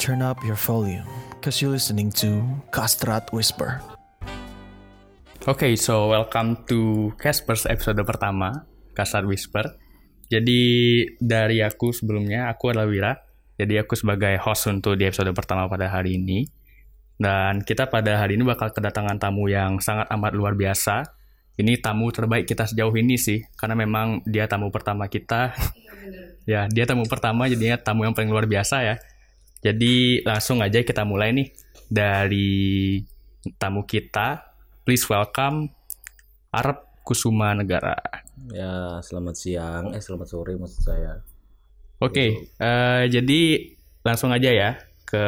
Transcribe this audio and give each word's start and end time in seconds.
turn 0.00 0.24
up 0.24 0.40
your 0.40 0.56
volume, 0.56 1.04
cause 1.44 1.60
you're 1.60 1.76
listening 1.76 2.08
to 2.08 2.40
Kastrat 2.72 3.28
Whisper. 3.36 3.84
Oke, 5.44 5.68
okay, 5.68 5.72
so 5.76 6.08
welcome 6.08 6.64
to 6.64 7.12
Casper's 7.20 7.68
episode 7.68 8.00
pertama, 8.08 8.64
Kasar 8.96 9.28
Whisper. 9.28 9.76
Jadi 10.32 11.04
dari 11.20 11.60
aku 11.60 11.92
sebelumnya, 11.92 12.48
aku 12.48 12.72
adalah 12.72 12.88
Wira. 12.88 13.12
Jadi 13.60 13.76
aku 13.76 13.92
sebagai 13.92 14.40
host 14.40 14.72
untuk 14.72 14.96
di 14.96 15.04
episode 15.04 15.36
pertama 15.36 15.68
pada 15.68 15.92
hari 15.92 16.16
ini. 16.16 16.48
Dan 17.20 17.60
kita 17.60 17.92
pada 17.92 18.24
hari 18.24 18.40
ini 18.40 18.48
bakal 18.48 18.72
kedatangan 18.72 19.20
tamu 19.20 19.52
yang 19.52 19.84
sangat 19.84 20.08
amat 20.16 20.32
luar 20.32 20.56
biasa. 20.56 21.12
Ini 21.60 21.76
tamu 21.84 22.08
terbaik 22.08 22.48
kita 22.48 22.64
sejauh 22.64 22.96
ini 22.96 23.20
sih, 23.20 23.44
karena 23.52 23.76
memang 23.76 24.24
dia 24.24 24.48
tamu 24.48 24.72
pertama 24.72 25.12
kita. 25.12 25.52
ya, 26.48 26.72
dia 26.72 26.88
tamu 26.88 27.04
pertama, 27.04 27.52
jadinya 27.52 27.76
tamu 27.76 28.08
yang 28.08 28.16
paling 28.16 28.32
luar 28.32 28.48
biasa 28.48 28.80
ya. 28.80 28.96
Jadi 29.60 30.24
langsung 30.24 30.64
aja 30.64 30.80
kita 30.80 31.04
mulai 31.04 31.36
nih 31.36 31.48
dari 31.88 32.96
tamu 33.60 33.84
kita 33.84 34.50
Please 34.90 35.06
welcome 35.06 35.70
Arab 36.50 36.82
Kusuma 37.04 37.52
Negara. 37.52 37.94
Ya, 38.50 38.98
selamat 39.04 39.36
siang. 39.36 39.84
Eh, 39.92 40.02
selamat 40.02 40.26
sore 40.26 40.56
maksud 40.56 40.82
saya. 40.82 41.20
Oke, 42.00 42.10
okay, 42.10 42.30
uh, 42.58 43.04
eh, 43.04 43.12
jadi 43.12 43.70
langsung 44.00 44.32
aja 44.32 44.50
ya 44.50 44.70
ke 45.04 45.24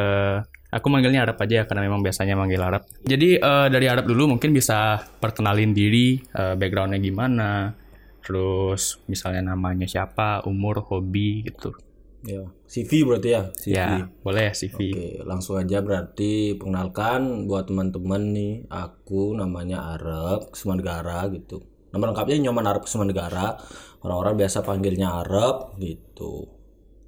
aku 0.72 0.86
manggilnya 0.88 1.28
Arab 1.28 1.36
aja 1.44 1.62
ya 1.62 1.64
karena 1.69 1.84
memang 1.84 2.00
biasanya 2.00 2.33
manggil 2.33 2.64
Arab. 2.64 2.88
Jadi 3.05 3.36
uh, 3.36 3.69
dari 3.69 3.86
Arab 3.86 4.08
dulu 4.08 4.34
mungkin 4.34 4.56
bisa 4.56 5.05
perkenalin 5.20 5.77
diri, 5.77 6.16
uh, 6.33 6.56
backgroundnya 6.56 6.98
gimana, 6.98 7.77
terus 8.24 9.05
misalnya 9.06 9.52
namanya 9.52 9.84
siapa, 9.84 10.42
umur, 10.48 10.80
hobi 10.88 11.44
gitu. 11.44 11.77
Ya, 12.23 12.47
CV 12.70 13.03
berarti 13.03 13.28
ya? 13.34 13.42
CV. 13.59 13.75
Ya, 13.75 14.06
boleh 14.23 14.55
CV. 14.55 14.78
Oke, 14.95 15.11
langsung 15.27 15.59
aja 15.59 15.83
berarti 15.83 16.55
pengenalkan 16.55 17.51
buat 17.51 17.67
teman-teman 17.67 18.31
nih, 18.31 18.53
aku 18.70 19.34
namanya 19.34 19.98
Arab 19.98 20.55
Negara 20.55 21.27
gitu. 21.34 21.67
Nama 21.91 22.15
lengkapnya 22.15 22.39
Nyoman 22.48 22.67
Arab 22.70 22.87
Negara. 22.87 23.59
Orang-orang 24.06 24.39
biasa 24.39 24.62
panggilnya 24.62 25.19
Arab 25.19 25.75
gitu. 25.83 26.47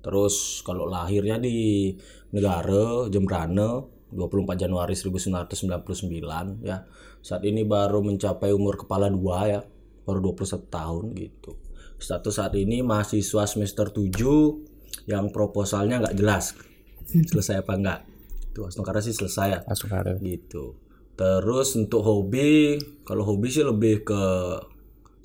Terus 0.02 0.60
kalau 0.66 0.84
lahirnya 0.90 1.38
di 1.40 1.90
negara 2.34 3.08
Jembrane 3.08 3.86
24 4.12 4.62
Januari 4.66 4.92
1999 4.98 6.66
ya. 6.66 6.84
Saat 7.24 7.42
ini 7.48 7.64
baru 7.64 8.04
mencapai 8.04 8.52
umur 8.52 8.76
kepala 8.76 9.08
dua 9.08 9.38
ya, 9.48 9.60
baru 10.04 10.34
21 10.34 10.68
tahun 10.68 11.04
gitu. 11.16 11.56
Status 11.96 12.36
saat 12.36 12.52
ini 12.58 12.84
mahasiswa 12.84 13.48
semester 13.48 13.88
7 13.88 14.73
yang 15.04 15.28
proposalnya 15.34 16.00
nggak 16.00 16.16
jelas 16.16 16.56
selesai 17.30 17.60
apa 17.60 17.72
enggak 17.76 18.00
itu 18.54 18.62
Asnokara 18.62 19.02
sih 19.02 19.10
selesai 19.10 19.46
ya. 19.50 19.60
Asnokara 19.66 20.14
gitu. 20.22 20.78
Terus 21.18 21.74
untuk 21.74 22.06
hobi 22.06 22.78
kalau 23.02 23.26
hobi 23.26 23.50
sih 23.50 23.66
lebih 23.66 24.06
ke 24.06 24.22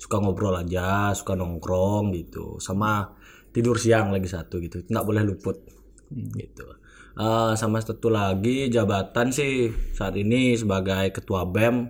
suka 0.02 0.18
ngobrol 0.18 0.58
aja 0.58 1.14
suka 1.14 1.38
nongkrong 1.38 2.10
gitu. 2.18 2.58
Sama 2.58 3.14
tidur 3.54 3.78
siang 3.78 4.10
lagi 4.10 4.26
satu 4.26 4.58
gitu 4.58 4.82
nggak 4.82 5.06
boleh 5.06 5.22
luput. 5.22 5.62
Gitu. 6.10 6.66
Uh, 7.14 7.54
sama 7.54 7.78
satu 7.78 8.10
lagi 8.10 8.66
jabatan 8.66 9.30
sih 9.30 9.70
saat 9.94 10.18
ini 10.18 10.58
sebagai 10.58 11.14
ketua 11.14 11.46
bem 11.46 11.86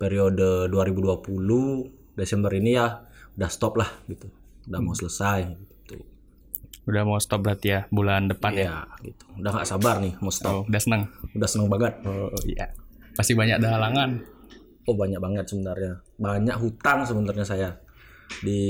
periode 0.00 0.72
2020 0.72 2.16
Desember 2.16 2.52
ini 2.56 2.80
ya 2.80 3.04
udah 3.36 3.50
stop 3.52 3.76
lah 3.76 3.92
gitu. 4.08 4.32
Udah 4.72 4.80
mau 4.80 4.96
selesai 4.96 5.52
Udah 6.88 7.04
mau 7.04 7.20
stop 7.20 7.44
berarti 7.44 7.68
ya 7.76 7.80
bulan 7.92 8.32
depan 8.32 8.56
ya? 8.56 8.64
Iya, 8.64 8.76
gitu. 9.04 9.24
Udah 9.36 9.60
gak 9.60 9.68
sabar 9.68 10.00
nih 10.00 10.16
mau 10.24 10.32
stop. 10.32 10.52
Oh, 10.52 10.62
udah 10.64 10.80
seneng? 10.80 11.04
Udah 11.36 11.48
seneng 11.48 11.68
banget. 11.68 11.92
Oh 12.08 12.32
iya. 12.48 12.72
Pasti 13.12 13.36
banyak 13.36 13.60
ada 13.60 13.76
halangan. 13.76 14.24
Oh 14.88 14.96
banyak 14.96 15.20
banget 15.20 15.44
sebenarnya. 15.52 16.00
Banyak 16.16 16.56
hutang 16.56 17.04
sebenarnya 17.04 17.44
saya. 17.44 17.68
Di 18.40 18.60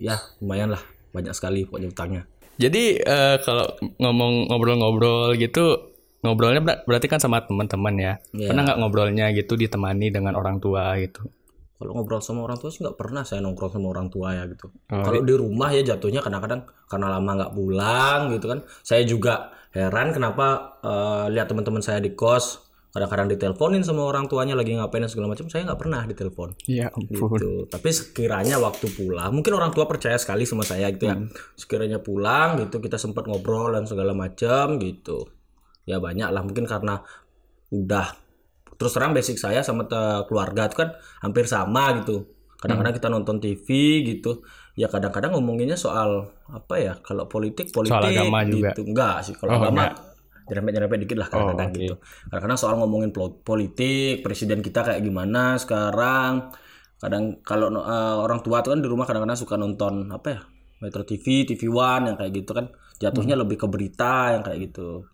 ya 0.00 0.16
lumayan 0.40 0.72
lah. 0.72 0.80
Banyak 1.12 1.36
sekali 1.36 1.68
pokoknya 1.68 1.92
hutangnya. 1.92 2.22
Jadi 2.56 2.96
uh, 3.04 3.36
kalau 3.44 3.68
ngomong 4.00 4.48
ngobrol-ngobrol 4.48 5.36
gitu 5.36 5.92
ngobrolnya 6.24 6.64
ber 6.64 6.82
berarti 6.88 7.12
kan 7.12 7.20
sama 7.20 7.44
teman-teman 7.44 7.94
ya. 8.00 8.12
Yeah. 8.32 8.56
Pernah 8.56 8.72
nggak 8.72 8.78
ngobrolnya 8.80 9.26
gitu 9.36 9.52
ditemani 9.60 10.08
dengan 10.08 10.32
orang 10.32 10.64
tua 10.64 10.96
gitu? 10.96 11.28
Kalau 11.76 11.92
ngobrol 11.92 12.24
sama 12.24 12.40
orang 12.48 12.56
tua 12.56 12.72
sih 12.72 12.80
nggak 12.80 12.96
pernah 12.96 13.20
saya 13.20 13.44
nongkrong 13.44 13.76
sama 13.76 13.92
orang 13.92 14.08
tua 14.08 14.32
ya 14.32 14.48
gitu. 14.48 14.72
Oh, 14.88 15.04
kalau 15.04 15.20
di 15.20 15.34
rumah 15.36 15.68
ya 15.76 15.84
jatuhnya 15.84 16.24
kadang-kadang 16.24 16.64
karena 16.88 17.06
lama 17.12 17.30
nggak 17.36 17.52
pulang 17.52 18.20
gitu 18.32 18.46
kan. 18.48 18.58
Saya 18.80 19.04
juga 19.04 19.52
heran 19.76 20.16
kenapa 20.16 20.80
uh, 20.80 21.28
lihat 21.28 21.52
teman-teman 21.52 21.84
saya 21.84 22.00
di 22.00 22.16
kos 22.16 22.64
kadang-kadang 22.96 23.28
diteleponin 23.28 23.84
sama 23.84 24.08
orang 24.08 24.24
tuanya 24.24 24.56
lagi 24.56 24.72
ngapain 24.72 25.04
dan 25.04 25.12
segala 25.12 25.36
macam 25.36 25.52
saya 25.52 25.68
nggak 25.68 25.80
pernah 25.84 26.00
ditelepon. 26.08 26.56
Iya 26.64 26.88
gitu. 26.96 27.68
Tapi 27.68 27.88
sekiranya 27.92 28.56
waktu 28.56 28.88
pulang 28.96 29.36
mungkin 29.36 29.52
orang 29.52 29.76
tua 29.76 29.84
percaya 29.84 30.16
sekali 30.16 30.48
sama 30.48 30.64
saya 30.64 30.88
gitu 30.88 31.12
ya. 31.12 31.20
Hmm. 31.20 31.28
sekiranya 31.60 32.00
pulang 32.00 32.56
gitu 32.64 32.80
kita 32.80 32.96
sempat 32.96 33.28
ngobrol 33.28 33.76
dan 33.76 33.84
segala 33.84 34.16
macam 34.16 34.80
gitu. 34.80 35.28
Ya 35.84 36.00
banyak 36.00 36.32
lah 36.32 36.40
mungkin 36.40 36.64
karena 36.64 37.04
udah 37.68 38.25
terus 38.76 38.92
terang 38.92 39.12
basic 39.16 39.40
saya 39.40 39.64
sama 39.64 39.88
keluarga 40.28 40.68
itu 40.68 40.76
kan 40.76 40.88
hampir 41.24 41.44
sama 41.48 41.96
gitu 42.00 42.36
kadang-kadang 42.60 42.92
hmm. 42.96 43.00
kita 43.02 43.08
nonton 43.12 43.36
TV 43.40 43.66
gitu 44.04 44.44
ya 44.76 44.88
kadang-kadang 44.88 45.36
ngomonginnya 45.36 45.76
soal 45.76 46.32
apa 46.52 46.74
ya 46.76 46.94
kalau 47.00 47.28
politik 47.28 47.72
politik 47.72 47.96
soal 47.96 48.12
agama 48.12 48.44
gitu 48.44 48.60
juga. 48.60 48.70
enggak 48.84 49.16
sih 49.24 49.34
kalau 49.36 49.56
oh, 49.56 49.60
agama 49.60 49.92
nyerempet-nyerempet 50.46 50.98
dikit 51.04 51.18
lah 51.18 51.28
kadang-kadang 51.28 51.68
oh, 51.68 51.72
okay. 51.72 51.80
gitu 51.84 51.94
kadang-kadang 52.28 52.58
soal 52.60 52.74
ngomongin 52.80 53.10
politik 53.44 54.20
presiden 54.20 54.60
kita 54.60 54.84
kayak 54.84 55.00
gimana 55.00 55.56
sekarang 55.56 56.52
kadang 56.96 57.40
kalau 57.44 57.72
uh, 57.76 58.24
orang 58.24 58.40
tua 58.40 58.64
tuh 58.64 58.72
kan 58.72 58.80
di 58.80 58.88
rumah 58.88 59.04
kadang-kadang 59.04 59.36
suka 59.36 59.60
nonton 59.60 60.08
apa 60.12 60.28
ya 60.32 60.40
Metro 60.76 61.08
TV, 61.08 61.48
TV 61.48 61.72
One 61.72 62.12
yang 62.12 62.16
kayak 62.20 62.32
gitu 62.36 62.52
kan 62.52 62.68
jatuhnya 63.00 63.36
hmm. 63.36 63.42
lebih 63.48 63.56
ke 63.60 63.66
berita 63.68 64.36
yang 64.36 64.44
kayak 64.44 64.72
gitu 64.72 65.08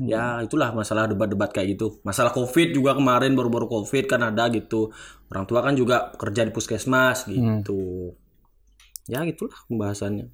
ya 0.00 0.40
itulah 0.40 0.72
masalah 0.72 1.04
debat-debat 1.10 1.52
kayak 1.52 1.76
gitu. 1.76 2.00
Masalah 2.06 2.32
covid 2.32 2.72
juga 2.72 2.96
kemarin 2.96 3.36
baru-baru 3.36 3.68
covid 3.68 4.08
kan 4.08 4.24
ada 4.24 4.48
gitu. 4.48 4.88
Orang 5.28 5.44
tua 5.44 5.60
kan 5.60 5.76
juga 5.76 6.12
kerja 6.16 6.48
di 6.48 6.52
puskesmas 6.54 7.28
gitu. 7.28 8.12
Hmm. 8.12 9.10
ya 9.10 9.26
gitulah 9.26 9.58
pembahasannya. 9.66 10.30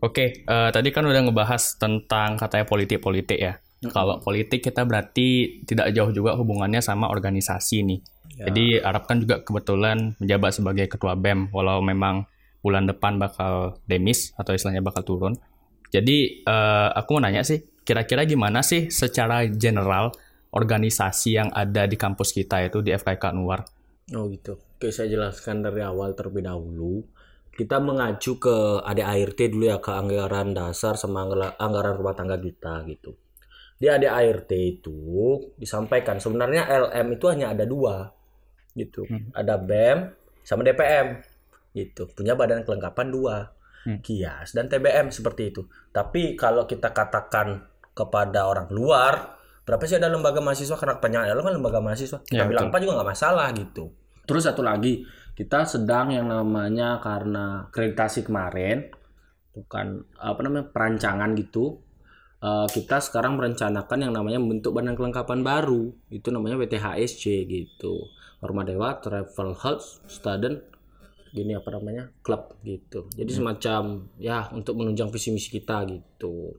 Oke 0.00 0.12
okay, 0.12 0.28
uh, 0.46 0.68
eh, 0.68 0.70
tadi 0.70 0.88
kan 0.92 1.08
udah 1.08 1.28
ngebahas 1.28 1.80
tentang 1.80 2.36
katanya 2.38 2.66
politik-politik 2.68 3.40
ya. 3.40 3.58
Hmm. 3.80 3.88
kalau 3.96 4.20
politik 4.20 4.60
kita 4.60 4.84
berarti 4.84 5.64
tidak 5.64 5.96
jauh 5.96 6.12
juga 6.12 6.36
hubungannya 6.36 6.84
sama 6.84 7.08
organisasi 7.08 7.80
nih. 7.80 8.00
Ya. 8.36 8.52
jadi 8.52 8.84
Arab 8.84 9.08
kan 9.08 9.24
juga 9.24 9.40
kebetulan 9.40 10.20
menjabat 10.20 10.52
sebagai 10.52 10.86
ketua 10.86 11.16
bem 11.16 11.48
walau 11.50 11.80
memang 11.80 12.28
bulan 12.60 12.84
depan 12.84 13.16
bakal 13.16 13.80
demis 13.88 14.36
atau 14.36 14.52
istilahnya 14.52 14.84
bakal 14.84 15.02
turun. 15.02 15.34
Jadi 15.90 16.44
uh, 16.44 16.92
aku 16.92 17.18
mau 17.18 17.24
nanya 17.24 17.40
sih 17.42 17.58
kira-kira 17.84 18.28
gimana 18.28 18.60
sih 18.60 18.92
secara 18.92 19.46
general 19.48 20.12
organisasi 20.50 21.38
yang 21.38 21.48
ada 21.54 21.86
di 21.86 21.94
kampus 21.94 22.34
kita 22.34 22.66
itu 22.66 22.82
di 22.82 22.90
FKK 22.94 23.22
Anwar? 23.30 23.62
Oh 24.14 24.26
gitu. 24.30 24.58
Oke, 24.58 24.90
saya 24.90 25.06
jelaskan 25.06 25.62
dari 25.62 25.84
awal 25.84 26.18
terlebih 26.18 26.42
dahulu. 26.42 27.04
Kita 27.54 27.78
mengacu 27.78 28.40
ke 28.40 28.82
ADART 28.82 29.38
dulu 29.52 29.68
ya 29.68 29.78
ke 29.78 29.92
anggaran 29.92 30.56
dasar 30.56 30.96
sama 30.96 31.28
anggaran 31.60 31.94
rumah 31.94 32.16
tangga 32.16 32.40
kita 32.40 32.82
gitu. 32.88 33.14
Di 33.76 33.86
ADART 33.86 34.50
itu 34.56 35.38
disampaikan 35.54 36.18
sebenarnya 36.18 36.66
LM 36.66 37.20
itu 37.20 37.24
hanya 37.30 37.52
ada 37.54 37.68
dua 37.68 38.10
gitu. 38.74 39.06
Hmm. 39.06 39.30
Ada 39.36 39.60
BEM 39.60 39.98
sama 40.42 40.66
DPM 40.66 41.20
gitu. 41.76 42.10
Punya 42.10 42.34
badan 42.34 42.66
kelengkapan 42.66 43.08
dua. 43.12 43.36
Hmm. 43.80 43.96
Kias 44.04 44.52
dan 44.52 44.68
TBM 44.68 45.08
seperti 45.08 45.48
itu. 45.48 45.64
Tapi 45.88 46.36
kalau 46.36 46.68
kita 46.68 46.92
katakan 46.92 47.64
kepada 48.00 48.48
orang 48.48 48.72
luar 48.72 49.40
berapa 49.70 49.86
sih 49.86 50.00
ada 50.00 50.10
lembaga 50.10 50.42
mahasiswa? 50.42 50.74
Karena 50.74 50.98
kepanjangan 50.98 51.36
lo 51.36 51.42
kan 51.46 51.54
lembaga 51.54 51.78
mahasiswa. 51.78 52.18
Kita 52.26 52.42
ya, 52.42 52.48
bilang 52.48 52.72
apa 52.72 52.82
juga 52.82 52.92
nggak 52.98 53.10
masalah 53.14 53.46
gitu. 53.54 53.94
Terus 54.26 54.42
satu 54.42 54.66
lagi 54.66 55.06
kita 55.38 55.62
sedang 55.62 56.10
yang 56.10 56.26
namanya 56.26 56.98
karena 56.98 57.70
kreditasi 57.70 58.26
kemarin 58.26 58.90
bukan 59.54 60.02
apa 60.18 60.40
namanya 60.42 60.70
perancangan 60.70 61.34
gitu 61.38 61.82
uh, 62.42 62.66
kita 62.66 62.98
sekarang 62.98 63.38
merencanakan 63.38 63.98
yang 64.10 64.12
namanya 64.14 64.42
bentuk 64.42 64.74
badan 64.74 64.98
kelengkapan 64.98 65.46
baru. 65.46 65.94
Itu 66.10 66.34
namanya 66.34 66.58
WTHSC 66.58 67.46
gitu. 67.46 68.10
Horma 68.40 68.64
Dewa 68.64 68.96
Travel 68.98 69.52
Health 69.54 70.02
Student 70.08 70.64
gini 71.30 71.54
apa 71.54 71.70
namanya 71.70 72.10
klub 72.26 72.58
gitu. 72.66 73.06
Jadi 73.14 73.30
hmm. 73.30 73.38
semacam 73.38 73.82
ya 74.18 74.50
untuk 74.50 74.74
menunjang 74.82 75.14
visi 75.14 75.30
misi 75.30 75.46
kita 75.46 75.86
gitu 75.86 76.58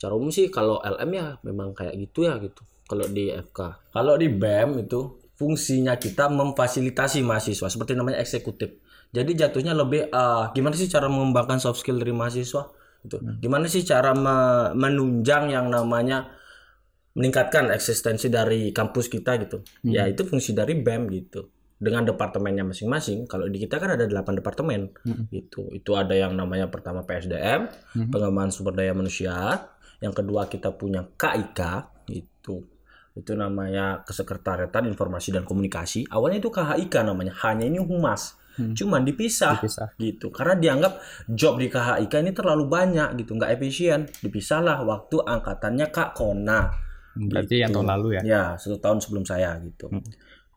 Cara 0.00 0.16
umum 0.16 0.32
sih 0.32 0.48
kalau 0.48 0.80
LM 0.80 1.10
ya 1.12 1.26
memang 1.44 1.76
kayak 1.76 1.92
gitu 2.00 2.24
ya 2.24 2.40
gitu. 2.40 2.64
Kalau 2.88 3.04
di 3.04 3.28
FK. 3.28 3.92
Kalau 3.92 4.16
di 4.16 4.32
BEM 4.32 4.88
itu 4.88 5.20
fungsinya 5.36 6.00
kita 6.00 6.32
memfasilitasi 6.32 7.20
mahasiswa 7.20 7.68
seperti 7.68 7.92
namanya 7.92 8.18
eksekutif. 8.24 8.80
Jadi 9.12 9.36
jatuhnya 9.36 9.76
lebih 9.76 10.08
uh, 10.08 10.48
gimana 10.56 10.72
sih 10.72 10.88
cara 10.88 11.06
mengembangkan 11.12 11.60
soft 11.60 11.84
skill 11.84 12.00
dari 12.00 12.16
mahasiswa? 12.16 12.72
Itu. 13.04 13.20
Hmm. 13.20 13.38
Gimana 13.44 13.68
sih 13.68 13.84
cara 13.84 14.16
me 14.16 14.70
menunjang 14.72 15.52
yang 15.52 15.68
namanya 15.68 16.32
meningkatkan 17.12 17.68
eksistensi 17.74 18.32
dari 18.32 18.72
kampus 18.72 19.12
kita 19.12 19.36
gitu. 19.44 19.60
Ya 19.84 20.08
itu 20.08 20.24
fungsi 20.24 20.56
dari 20.56 20.80
BEM 20.80 21.12
gitu. 21.12 21.52
Dengan 21.80 22.04
departemennya 22.04 22.64
masing-masing. 22.64 23.24
Kalau 23.24 23.48
di 23.48 23.56
kita 23.56 23.80
kan 23.80 23.96
ada 23.96 24.04
8 24.04 24.40
departemen 24.40 24.92
gitu. 25.32 25.68
Itu 25.72 25.96
ada 25.96 26.12
yang 26.12 26.36
namanya 26.36 26.68
pertama 26.68 27.04
PSDM, 27.08 27.68
pengembangan 28.12 28.52
sumber 28.52 28.76
daya 28.76 28.92
manusia. 28.92 29.36
Yang 30.00 30.24
kedua 30.24 30.48
kita 30.48 30.72
punya 30.74 31.04
KIK 31.04 31.60
gitu. 32.08 32.64
Itu 33.12 33.32
namanya 33.36 34.00
Kesekretariatan 34.02 34.88
Informasi 34.88 35.36
dan 35.36 35.44
Komunikasi. 35.44 36.08
Awalnya 36.08 36.38
itu 36.40 36.50
KHIK 36.50 36.94
namanya. 37.04 37.36
Hanya 37.44 37.68
ini 37.68 37.78
humas. 37.78 38.40
Cuman 38.60 39.06
dipisah, 39.08 39.56
Dipisah. 39.56 39.88
gitu. 39.96 40.28
Karena 40.28 40.54
dianggap 40.58 40.92
job 41.32 41.56
di 41.56 41.72
KHIK 41.72 42.12
ini 42.20 42.32
terlalu 42.36 42.68
banyak 42.68 43.16
gitu, 43.16 43.38
nggak 43.38 43.56
efisien. 43.56 44.04
Dipisahlah 44.20 44.84
waktu 44.84 45.16
angkatannya 45.22 45.86
Kak 45.88 46.12
Kona. 46.12 46.68
Berarti 47.16 47.64
yang 47.64 47.72
tahun 47.72 47.88
lalu 47.88 48.08
ya. 48.20 48.22
Ya, 48.22 48.44
satu 48.60 48.76
tahun 48.78 49.00
sebelum 49.00 49.24
saya 49.24 49.56
gitu. 49.64 49.88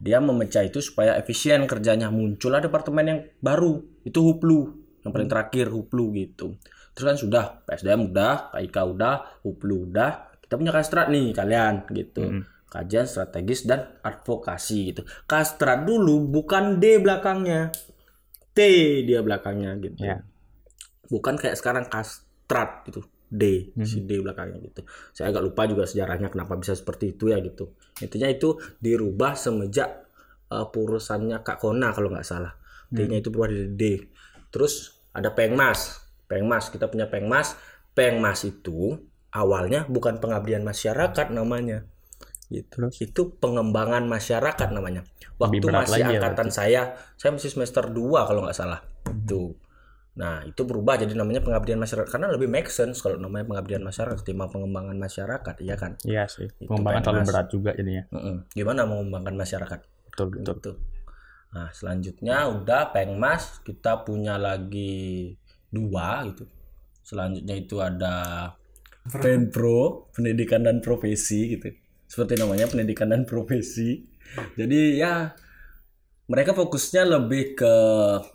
Dia 0.03 0.19
memecah 0.19 0.67
itu 0.67 0.83
supaya 0.83 1.15
efisien 1.15 1.63
kerjanya. 1.63 2.11
Muncullah 2.11 2.59
departemen 2.59 3.05
yang 3.07 3.19
baru. 3.39 3.79
Itu 4.03 4.19
Huplu. 4.19 4.83
Yang 5.03 5.11
paling 5.15 5.29
terakhir 5.31 5.65
Huplu 5.71 6.11
gitu. 6.15 6.59
Terus 6.93 7.05
kan 7.09 7.17
sudah 7.17 7.43
PSDM 7.65 8.13
udah, 8.13 8.53
KIK 8.53 8.77
udah, 8.97 9.15
Huplu 9.41 9.89
udah. 9.89 10.33
Kita 10.41 10.53
punya 10.55 10.71
Kastrat 10.73 11.09
nih 11.09 11.33
kalian 11.33 11.89
gitu. 11.91 12.23
Kajian 12.69 13.05
strategis 13.05 13.69
dan 13.69 14.01
advokasi 14.01 14.93
gitu. 14.93 15.01
Kastrat 15.29 15.85
dulu 15.85 16.25
bukan 16.25 16.81
D 16.81 16.97
belakangnya. 16.97 17.69
T 18.53 18.59
dia 19.05 19.21
belakangnya 19.21 19.77
gitu. 19.81 20.01
Ya. 20.01 20.21
Bukan 21.09 21.37
kayak 21.37 21.57
sekarang 21.57 21.85
kastrat 21.89 22.85
gitu. 22.89 23.05
D, 23.33 23.73
si 23.81 24.05
D 24.05 24.21
belakangnya 24.21 24.61
gitu. 24.61 24.85
Saya 25.09 25.33
agak 25.33 25.41
lupa 25.41 25.65
juga 25.65 25.89
sejarahnya 25.89 26.29
kenapa 26.29 26.53
bisa 26.53 26.77
seperti 26.77 27.17
itu 27.17 27.33
ya 27.33 27.41
gitu. 27.41 27.73
Intinya 27.97 28.29
itu 28.29 28.61
dirubah 28.77 29.33
semenjak 29.33 30.05
uh, 30.53 30.69
purusannya 30.69 31.41
Kak 31.41 31.57
Kona 31.57 31.89
kalau 31.97 32.13
nggak 32.13 32.25
salah. 32.25 32.53
D-nya 32.93 33.25
itu 33.25 33.33
berubah 33.33 33.49
dari 33.49 33.73
D. 33.73 33.83
Terus 34.53 35.01
ada 35.17 35.33
Pengmas. 35.33 36.02
Pengmas, 36.33 36.73
kita 36.73 36.89
punya 36.89 37.05
Pengmas. 37.05 37.53
Pengmas 37.93 38.41
itu 38.41 38.97
awalnya 39.29 39.85
bukan 39.85 40.17
pengabdian 40.17 40.65
masyarakat 40.65 41.29
namanya. 41.29 41.85
Gitu. 42.49 42.89
Itu 42.97 43.37
pengembangan 43.37 44.09
masyarakat 44.09 44.73
namanya. 44.73 45.05
Waktu 45.37 45.65
masih 45.69 46.01
ya 46.01 46.09
angkatan 46.17 46.49
saya, 46.49 46.97
saya 47.17 47.37
masih 47.37 47.53
semester 47.53 47.85
2 47.85 48.25
kalau 48.25 48.41
nggak 48.45 48.57
salah. 48.57 48.81
Tuh. 49.29 49.53
Nah, 50.13 50.45
itu 50.45 50.61
berubah 50.61 51.01
jadi 51.01 51.17
namanya 51.17 51.41
pengabdian 51.41 51.81
masyarakat 51.81 52.05
karena 52.05 52.29
lebih 52.29 52.45
make 52.45 52.69
sense 52.69 53.01
kalau 53.01 53.17
namanya 53.17 53.49
pengabdian 53.49 53.81
masyarakat 53.81 54.21
ketimbang 54.21 54.53
pengembangan 54.53 54.93
masyarakat, 54.93 55.55
iya 55.65 55.73
kan? 55.73 55.97
Iya 56.05 56.29
sih. 56.29 56.45
Itu 56.45 56.69
Pengembangan 56.69 57.01
terlalu 57.01 57.25
berat 57.25 57.47
juga 57.49 57.71
jadinya. 57.73 58.03
Mm-mm. 58.13 58.35
Gimana 58.53 58.85
mengembangkan 58.85 59.33
masyarakat? 59.33 59.79
Betul 60.13 60.27
betul. 60.37 60.53
Gitu. 60.53 60.71
Nah, 61.53 61.69
selanjutnya 61.73 62.37
udah 62.49 62.93
Pengmas, 62.93 63.61
kita 63.65 64.05
punya 64.05 64.37
lagi 64.37 65.33
dua 65.73 66.29
gitu. 66.29 66.45
Selanjutnya 67.01 67.55
itu 67.57 67.81
ada 67.81 68.15
Penpro, 69.03 70.07
pendidikan 70.15 70.63
dan 70.63 70.79
profesi 70.79 71.59
gitu. 71.59 71.67
Seperti 72.07 72.39
namanya 72.39 72.71
pendidikan 72.71 73.11
dan 73.11 73.27
profesi. 73.27 73.99
Jadi 74.55 74.95
ya 74.95 75.35
mereka 76.31 76.55
fokusnya 76.55 77.03
lebih 77.19 77.59
ke 77.59 77.73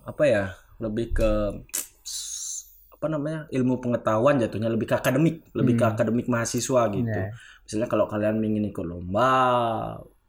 apa 0.05 0.25
ya? 0.29 0.44
Lebih 0.76 1.06
ke 1.17 1.31
apa 2.99 3.06
namanya? 3.08 3.46
ilmu 3.55 3.79
pengetahuan 3.81 4.43
jatuhnya 4.43 4.69
lebih 4.69 4.90
ke 4.90 4.96
akademik, 4.99 5.49
lebih 5.55 5.79
ke 5.79 5.85
akademik 5.87 6.26
mahasiswa 6.29 6.90
gitu. 6.93 7.08
Ya. 7.08 7.32
Misalnya 7.64 7.88
kalau 7.88 8.05
kalian 8.11 8.43
ingin 8.44 8.69
ikut 8.69 8.85
lomba, 8.85 9.32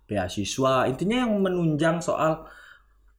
beasiswa, 0.08 0.88
intinya 0.88 1.26
yang 1.28 1.34
menunjang 1.42 2.00
soal 2.00 2.48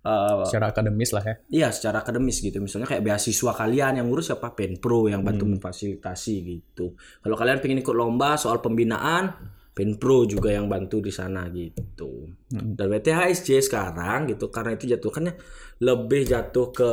uh, 0.05 0.45
Secara 0.47 0.73
akademis 0.73 1.11
lah 1.13 1.25
ya. 1.25 1.35
Iya, 1.51 1.69
secara 1.75 2.05
akademis 2.05 2.41
gitu. 2.41 2.61
Misalnya 2.61 2.89
kayak 2.89 3.05
beasiswa 3.05 3.53
kalian 3.53 4.01
yang 4.01 4.07
ngurus 4.09 4.33
siapa 4.33 4.53
Penpro 4.53 5.09
yang 5.09 5.21
bantu 5.25 5.45
memfasilitasi 5.49 6.35
gitu. 6.47 6.97
Kalau 6.97 7.37
kalian 7.37 7.59
pengen 7.61 7.81
ikut 7.81 7.97
lomba 7.97 8.37
soal 8.41 8.61
pembinaan, 8.61 9.33
Penpro 9.71 10.27
juga 10.27 10.51
yang 10.51 10.67
bantu 10.67 11.01
di 11.01 11.13
sana 11.15 11.47
gitu. 11.49 12.29
Dan 12.51 12.87
WTHSJ 12.91 13.65
sekarang 13.65 14.29
gitu 14.29 14.51
karena 14.51 14.75
itu 14.75 14.91
jatuhkannya 14.91 15.35
lebih 15.81 16.27
jatuh 16.27 16.69
ke 16.75 16.91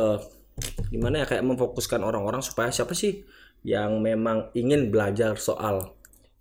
gimana 0.90 1.22
ya 1.22 1.26
kayak 1.26 1.44
memfokuskan 1.46 2.02
orang-orang 2.02 2.42
supaya 2.42 2.70
siapa 2.74 2.90
sih 2.94 3.22
yang 3.66 3.98
memang 4.02 4.50
ingin 4.54 4.90
belajar 4.90 5.38
soal 5.38 5.94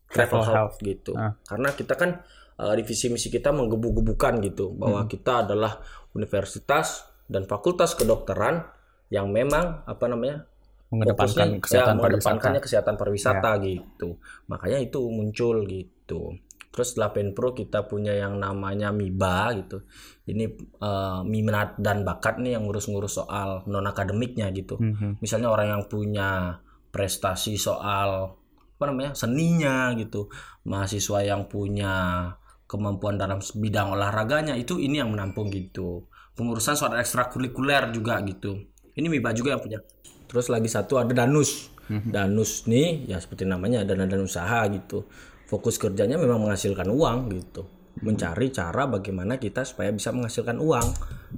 travel 0.07 0.41
Travel 0.41 0.43
health, 0.45 0.55
health. 0.55 0.77
gitu. 0.85 1.11
Ah. 1.17 1.35
Karena 1.43 1.69
kita 1.73 1.93
kan 1.97 2.21
uh, 2.61 2.73
divisi 2.77 3.09
misi 3.11 3.27
kita 3.27 3.53
menggebu-gebukan 3.53 4.39
gitu 4.45 4.73
bahwa 4.77 5.05
kita 5.05 5.45
adalah 5.45 5.81
universitas 6.15 7.07
dan 7.27 7.44
fakultas 7.44 7.95
kedokteran 7.95 8.63
yang 9.12 9.31
memang 9.31 9.83
apa 9.88 10.06
namanya 10.07 10.48
Mengedepankan 10.88 11.59
fokusnya, 11.59 11.63
kesehatan 11.68 11.92
ya, 11.92 12.00
mengedepankannya 12.00 12.62
kesehatan 12.63 12.95
pariwisata 12.95 13.51
gitu. 13.59 14.09
Makanya 14.48 14.80
itu 14.80 15.04
muncul 15.12 15.68
gitu. 15.68 16.39
Terus 16.71 16.88
setelah 16.95 17.12
Penpro 17.12 17.51
kita 17.51 17.83
punya 17.92 18.15
yang 18.15 18.39
namanya 18.39 18.95
MIBA 18.95 19.39
gitu. 19.59 19.83
Ini 20.31 20.45
eh, 20.80 21.19
minat 21.27 21.75
dan 21.75 22.07
bakat 22.07 22.39
nih 22.39 22.56
yang 22.56 22.71
ngurus-ngurus 22.71 23.19
soal 23.19 23.68
non 23.68 23.83
akademiknya 23.83 24.48
gitu. 24.56 24.80
Mhm. 24.80 25.19
Misalnya 25.19 25.51
orang 25.51 25.75
yang 25.75 25.83
punya 25.92 26.56
prestasi 26.88 27.59
soal 27.59 28.39
apa 28.77 28.83
namanya 28.88 29.12
seninya 29.12 29.92
gitu, 30.00 30.31
mahasiswa 30.63 31.19
yang 31.19 31.51
punya 31.51 32.30
kemampuan 32.67 33.15
dalam 33.15 33.39
bidang 33.39 33.95
olahraganya 33.95 34.53
itu 34.59 34.77
ini 34.77 34.99
yang 34.99 35.09
menampung 35.09 35.47
gitu. 35.49 36.05
Pengurusan 36.37 36.77
soal 36.77 36.99
ekstrakurikuler 36.99 37.89
juga 37.95 38.21
gitu. 38.21 38.59
Ini 38.93 39.07
MIBA 39.09 39.31
juga 39.33 39.57
yang 39.57 39.63
punya. 39.63 39.79
Terus 40.27 40.51
lagi 40.51 40.69
satu 40.69 40.99
ada 41.01 41.15
Danus. 41.15 41.71
Danus 41.87 42.67
nih 42.67 43.07
ya 43.07 43.17
seperti 43.17 43.47
namanya 43.47 43.87
dana 43.87 44.03
dan 44.03 44.19
usaha 44.19 44.67
gitu. 44.67 45.07
Fokus 45.47 45.79
kerjanya 45.79 46.19
memang 46.19 46.43
menghasilkan 46.43 46.91
uang 46.91 47.31
gitu. 47.31 47.63
Mencari 48.03 48.53
cara 48.53 48.85
bagaimana 48.85 49.39
kita 49.39 49.63
supaya 49.63 49.89
bisa 49.89 50.11
menghasilkan 50.11 50.59
uang 50.59 50.87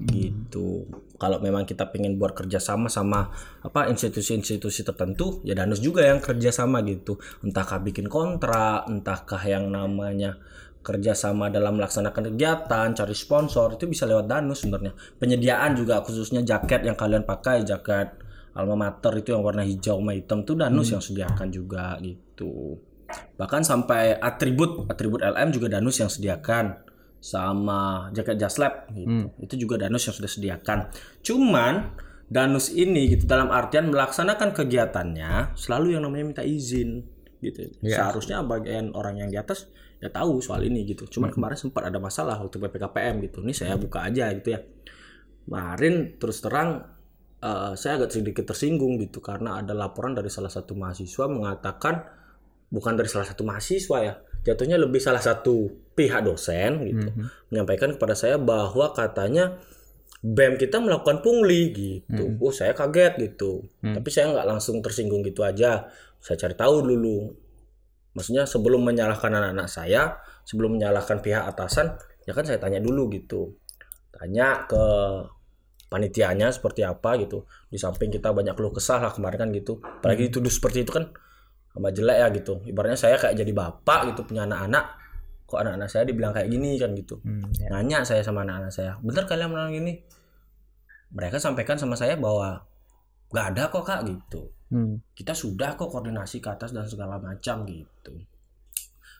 gitu. 0.09 0.89
Kalau 1.15 1.39
memang 1.39 1.63
kita 1.69 1.87
pengen 1.93 2.17
buat 2.17 2.33
kerjasama 2.33 2.89
sama 2.89 3.29
apa 3.61 3.87
institusi-institusi 3.87 4.83
tertentu, 4.83 5.39
ya 5.45 5.53
Danus 5.53 5.79
juga 5.79 6.03
yang 6.03 6.19
kerjasama 6.19 6.81
gitu. 6.83 7.21
Entahkah 7.45 7.79
bikin 7.79 8.09
kontrak, 8.09 8.89
entahkah 8.89 9.39
yang 9.45 9.69
namanya 9.69 10.41
kerjasama 10.79 11.51
dalam 11.51 11.75
melaksanakan 11.75 12.33
kegiatan, 12.33 12.87
cari 12.95 13.15
sponsor 13.15 13.75
itu 13.75 13.85
bisa 13.85 14.07
lewat 14.07 14.25
Danus 14.25 14.63
sebenarnya. 14.63 14.95
Penyediaan 15.19 15.75
juga 15.75 15.99
khususnya 16.01 16.41
jaket 16.41 16.87
yang 16.87 16.95
kalian 16.95 17.27
pakai, 17.27 17.67
jaket 17.67 18.15
alma 18.55 18.75
mater 18.75 19.13
itu 19.19 19.31
yang 19.31 19.45
warna 19.45 19.63
hijau 19.63 20.01
sama 20.01 20.11
hitam 20.17 20.41
itu 20.43 20.53
Danus 20.57 20.89
yang 20.91 21.03
sediakan 21.03 21.47
juga 21.53 21.95
gitu. 22.01 22.79
Bahkan 23.37 23.61
sampai 23.65 24.17
atribut 24.17 24.85
atribut 24.89 25.21
LM 25.21 25.49
juga 25.53 25.67
Danus 25.79 25.97
yang 26.01 26.11
sediakan 26.11 26.77
sama 27.19 28.07
jaket 28.15 28.39
Jaslab 28.39 28.87
gitu. 28.95 29.31
Itu 29.43 29.55
juga 29.59 29.75
Danus 29.85 30.07
yang 30.07 30.15
sudah 30.15 30.31
sediakan. 30.31 30.79
Cuman 31.23 31.73
Danus 32.29 32.69
ini 32.69 33.09
gitu 33.09 33.25
dalam 33.25 33.49
artian 33.49 33.89
melaksanakan 33.89 34.53
kegiatannya 34.53 35.57
selalu 35.57 35.97
yang 35.97 36.05
namanya 36.05 36.25
minta 36.29 36.43
izin 36.45 37.01
gitu. 37.41 37.73
Seharusnya 37.81 38.45
bagian 38.45 38.93
orang 38.93 39.23
yang 39.25 39.29
di 39.33 39.37
atas 39.39 39.65
ya 39.99 40.09
tahu 40.11 40.39
soal 40.39 40.63
ini 40.63 40.87
gitu. 40.87 41.05
Cuman 41.07 41.31
kemarin 41.31 41.59
sempat 41.59 41.87
ada 41.87 41.99
masalah 41.99 42.39
waktu 42.39 42.55
PPKPM 42.55 43.19
gitu. 43.27 43.43
Ini 43.43 43.53
saya 43.55 43.75
buka 43.75 44.07
aja 44.07 44.31
gitu 44.31 44.55
ya. 44.55 44.59
Kemarin 45.45 46.19
terus 46.19 46.39
terang 46.39 46.87
eh, 47.43 47.73
saya 47.75 48.03
agak 48.03 48.15
sedikit 48.15 48.47
tersinggung 48.49 48.99
gitu 48.99 49.19
karena 49.19 49.59
ada 49.59 49.75
laporan 49.75 50.15
dari 50.15 50.31
salah 50.31 50.51
satu 50.51 50.75
mahasiswa 50.75 51.25
mengatakan 51.27 52.03
bukan 52.69 52.93
dari 52.93 53.09
salah 53.09 53.25
satu 53.25 53.41
mahasiswa 53.41 53.97
ya 54.05 54.13
jatuhnya 54.45 54.77
lebih 54.77 55.01
salah 55.01 55.19
satu 55.19 55.67
pihak 55.97 56.21
dosen 56.21 56.85
gitu 56.85 57.09
menyampaikan 57.49 57.97
kepada 57.97 58.13
saya 58.13 58.37
bahwa 58.37 58.93
katanya 58.93 59.57
BEM 60.19 60.59
kita 60.59 60.83
melakukan 60.83 61.23
pungli 61.23 61.71
gitu. 61.71 62.35
Oh 62.43 62.51
saya 62.51 62.75
kaget 62.75 63.15
gitu. 63.23 63.63
Tapi 63.95 64.09
saya 64.11 64.35
nggak 64.35 64.47
langsung 64.51 64.83
tersinggung 64.83 65.23
gitu 65.23 65.47
aja. 65.47 65.87
Saya 66.19 66.35
cari 66.35 66.55
tahu 66.59 66.75
dulu. 66.83 67.31
Maksudnya 68.19 68.43
sebelum 68.43 68.83
menyalahkan 68.83 69.31
anak-anak 69.31 69.71
saya, 69.71 70.19
sebelum 70.43 70.75
menyalahkan 70.75 71.23
pihak 71.23 71.39
atasan, 71.55 71.95
ya 72.27 72.35
kan 72.35 72.43
saya 72.43 72.59
tanya 72.59 72.83
dulu 72.83 73.07
gitu. 73.15 73.55
Tanya 74.11 74.67
ke 74.67 74.83
panitianya 75.87 76.51
seperti 76.51 76.83
apa 76.83 77.15
gitu. 77.15 77.47
Di 77.71 77.79
samping 77.79 78.11
kita 78.11 78.35
banyak 78.35 78.59
keluh 78.59 78.75
kesah 78.75 78.99
lah 78.99 79.15
kemarin 79.15 79.47
kan 79.47 79.49
gitu. 79.55 79.79
Apalagi 79.79 80.27
dituduh 80.27 80.51
seperti 80.51 80.83
itu 80.83 80.91
kan 80.91 81.15
sama 81.71 81.95
jelek 81.95 82.17
ya 82.19 82.27
gitu. 82.35 82.59
Ibaratnya 82.67 82.99
saya 82.99 83.15
kayak 83.15 83.39
jadi 83.39 83.51
bapak 83.55 84.11
gitu 84.11 84.27
punya 84.27 84.43
anak-anak. 84.43 84.99
Kok 85.47 85.59
anak-anak 85.63 85.87
saya 85.87 86.03
dibilang 86.03 86.35
kayak 86.35 86.51
gini 86.51 86.75
kan 86.75 86.91
gitu. 86.99 87.23
Hmm, 87.23 87.47
ya. 87.55 87.71
Nanya 87.71 88.03
saya 88.03 88.19
sama 88.19 88.43
anak-anak 88.43 88.69
saya, 88.75 88.99
bener 88.99 89.23
kalian 89.31 89.47
bilang 89.47 89.71
gini? 89.71 90.03
Mereka 91.15 91.39
sampaikan 91.39 91.79
sama 91.79 91.95
saya 91.95 92.19
bahwa 92.19 92.68
nggak 93.29 93.45
ada 93.55 93.63
kok 93.69 93.85
kak 93.85 94.01
gitu. 94.05 94.41
Hmm. 94.69 95.01
Kita 95.13 95.33
sudah 95.33 95.73
kok 95.73 95.89
koordinasi 95.89 96.37
ke 96.41 96.49
atas 96.49 96.73
dan 96.73 96.85
segala 96.85 97.17
macam 97.17 97.65
gitu. 97.65 98.13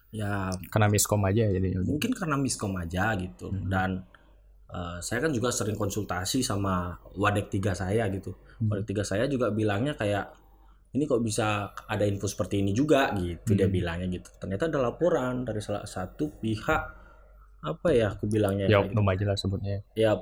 ya 0.10 0.50
Karena 0.74 0.90
miskom 0.90 1.22
aja 1.22 1.46
ya 1.46 1.54
jadinya. 1.54 1.86
mungkin 1.86 2.10
karena 2.18 2.34
miskom 2.34 2.74
aja 2.74 3.14
gitu 3.14 3.54
dan 3.70 4.02
eh, 4.74 4.98
saya 5.06 5.22
kan 5.22 5.30
juga 5.30 5.54
sering 5.54 5.78
konsultasi 5.78 6.42
sama 6.42 6.98
wadek 7.14 7.54
tiga 7.54 7.78
saya 7.78 8.10
gitu 8.10 8.34
wadek 8.58 8.90
tiga 8.90 9.06
saya 9.06 9.30
juga 9.30 9.54
bilangnya 9.54 9.94
kayak 9.94 10.34
ini 10.98 11.06
kok 11.06 11.22
bisa 11.22 11.70
ada 11.86 12.02
info 12.10 12.26
seperti 12.26 12.66
ini 12.66 12.74
juga 12.74 13.14
gitu 13.14 13.54
dia 13.54 13.70
bilangnya 13.70 14.10
gitu 14.10 14.34
ternyata 14.42 14.66
ada 14.74 14.90
laporan 14.90 15.46
dari 15.46 15.62
salah 15.62 15.86
satu 15.86 16.42
pihak 16.42 16.99
apa 17.62 17.88
ya 17.90 18.08
aku 18.10 18.24
bilangnya 18.26 18.66
Ya 18.66 18.80
oknum 18.80 19.04
aja 19.04 19.24
lah 19.24 19.36
sebutnya. 19.36 19.84
ya 19.94 20.16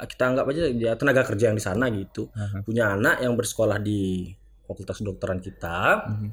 kita 0.00 0.22
anggap 0.24 0.46
aja 0.46 0.70
dia 0.70 0.94
tenaga 0.94 1.22
kerja 1.24 1.50
yang 1.50 1.56
di 1.56 1.64
sana 1.64 1.90
gitu 1.90 2.30
Aha. 2.30 2.62
punya 2.62 2.94
anak 2.94 3.18
yang 3.18 3.34
bersekolah 3.34 3.78
di 3.78 4.30
fakultas 4.62 4.96
kedokteran 4.96 5.38
kita 5.38 6.06
Mhm. 6.06 6.28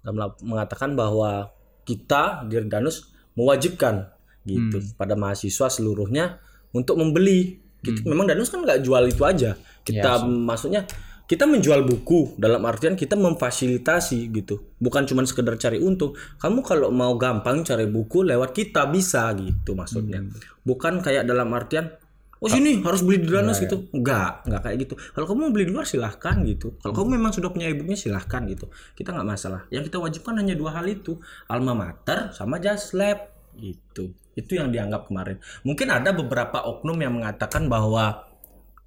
dan 0.00 0.12
mengatakan 0.40 0.92
bahwa 0.92 1.52
kita 1.82 2.44
di 2.44 2.56
Danus 2.64 3.08
mewajibkan 3.32 4.08
gitu 4.42 4.76
Hmm. 4.76 4.92
pada 4.94 5.12
mahasiswa 5.12 5.68
seluruhnya 5.68 6.40
untuk 6.70 6.96
membeli 6.96 7.60
gitu. 7.78 8.00
Hmm. 8.00 8.10
Memang 8.10 8.26
Danus 8.26 8.48
kan 8.48 8.60
nggak 8.60 8.80
jual 8.80 9.04
itu 9.04 9.22
aja. 9.22 9.54
Kita 9.80 10.10
Iya 10.10 10.20
sih. 10.20 10.26
maksudnya 10.26 10.80
kita 11.28 11.44
menjual 11.44 11.84
buku 11.84 12.40
dalam 12.40 12.64
artian 12.64 12.96
kita 12.96 13.12
memfasilitasi 13.12 14.32
gitu. 14.32 14.72
Bukan 14.80 15.04
cuma 15.04 15.20
sekedar 15.28 15.60
cari 15.60 15.76
untung. 15.76 16.16
Kamu 16.40 16.64
kalau 16.64 16.88
mau 16.88 17.12
gampang 17.20 17.60
cari 17.68 17.84
buku 17.84 18.24
lewat 18.24 18.56
kita 18.56 18.88
bisa 18.88 19.28
gitu 19.36 19.76
maksudnya. 19.76 20.24
Hmm. 20.24 20.32
Bukan 20.64 21.04
kayak 21.04 21.28
dalam 21.28 21.52
artian 21.52 21.92
Oh 22.38 22.46
sini 22.46 22.78
harus 22.86 23.02
beli 23.02 23.18
di 23.18 23.26
Danus 23.26 23.58
Iya, 23.58 23.66
gitu. 23.66 23.76
Enggak, 23.90 24.46
enggak 24.46 24.62
kayak 24.62 24.76
gitu. 24.86 24.94
Kalau 24.94 25.26
kamu 25.26 25.38
mau 25.42 25.50
beli 25.50 25.64
di 25.66 25.72
luar 25.74 25.86
silahkan 25.90 26.38
gitu. 26.46 26.78
Kalau 26.78 26.94
kamu 26.94 27.18
memang 27.18 27.34
sudah 27.34 27.50
punya 27.50 27.66
e-booknya 27.66 27.98
silahkan 27.98 28.46
gitu. 28.46 28.70
Kita 28.94 29.10
nggak 29.10 29.26
masalah. 29.26 29.66
Yang 29.74 29.90
kita 29.90 29.98
wajibkan 29.98 30.38
hanya 30.38 30.54
dua 30.54 30.78
hal 30.78 30.86
itu. 30.86 31.18
Alma 31.50 31.74
Mater 31.74 32.30
sama 32.30 32.62
Just 32.62 32.94
Lab 32.94 33.26
gitu. 33.58 34.14
Itu 34.38 34.54
yang 34.54 34.70
dianggap 34.70 35.10
kemarin. 35.10 35.42
Mungkin 35.66 35.90
ada 35.90 36.14
beberapa 36.14 36.62
oknum 36.62 36.94
yang 37.02 37.18
mengatakan 37.18 37.66
bahwa 37.66 38.30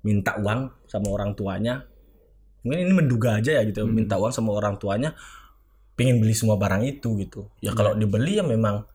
minta 0.08 0.40
uang 0.40 0.72
sama 0.88 1.12
orang 1.12 1.36
tuanya. 1.36 1.91
Mungkin 2.62 2.80
ini 2.80 2.94
menduga 2.94 3.38
aja 3.38 3.58
ya 3.58 3.62
gitu. 3.64 3.84
Minta 3.86 4.16
uang 4.16 4.30
sama 4.30 4.54
orang 4.54 4.78
tuanya 4.78 5.14
pengen 5.94 6.18
beli 6.18 6.34
semua 6.34 6.56
barang 6.56 6.82
itu 6.84 7.14
gitu. 7.20 7.50
Ya 7.60 7.72
kalau 7.72 7.94
dibeli 7.94 8.38
ya 8.38 8.46
memang 8.46 8.86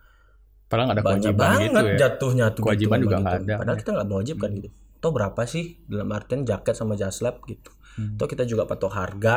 Padahal 0.66 0.90
nggak 0.90 0.98
ada 0.98 1.04
banyak 1.04 1.22
kewajiban 1.30 1.38
banget 1.38 1.62
gitu 1.70 1.86
ya. 1.86 1.98
jatuhnya 2.02 2.46
tuh 2.50 2.62
Kewajiban 2.66 2.98
gitu, 2.98 3.04
juga 3.06 3.16
nggak 3.16 3.30
gitu. 3.30 3.38
ada. 3.38 3.52
Hmm. 3.52 3.60
Padahal 3.62 3.78
kita 3.78 3.90
nggak 3.94 4.08
mewajibkan 4.08 4.50
gitu. 4.56 4.68
Toh 4.96 5.10
berapa 5.12 5.40
sih 5.46 5.64
dalam 5.86 6.08
artian 6.10 6.40
jaket 6.42 6.74
sama 6.74 6.92
jas 6.94 7.18
lab 7.22 7.36
gitu. 7.46 7.70
Hmm. 7.94 8.18
Toh 8.18 8.26
kita 8.26 8.42
juga 8.42 8.66
patok 8.66 8.90
harga, 8.90 9.36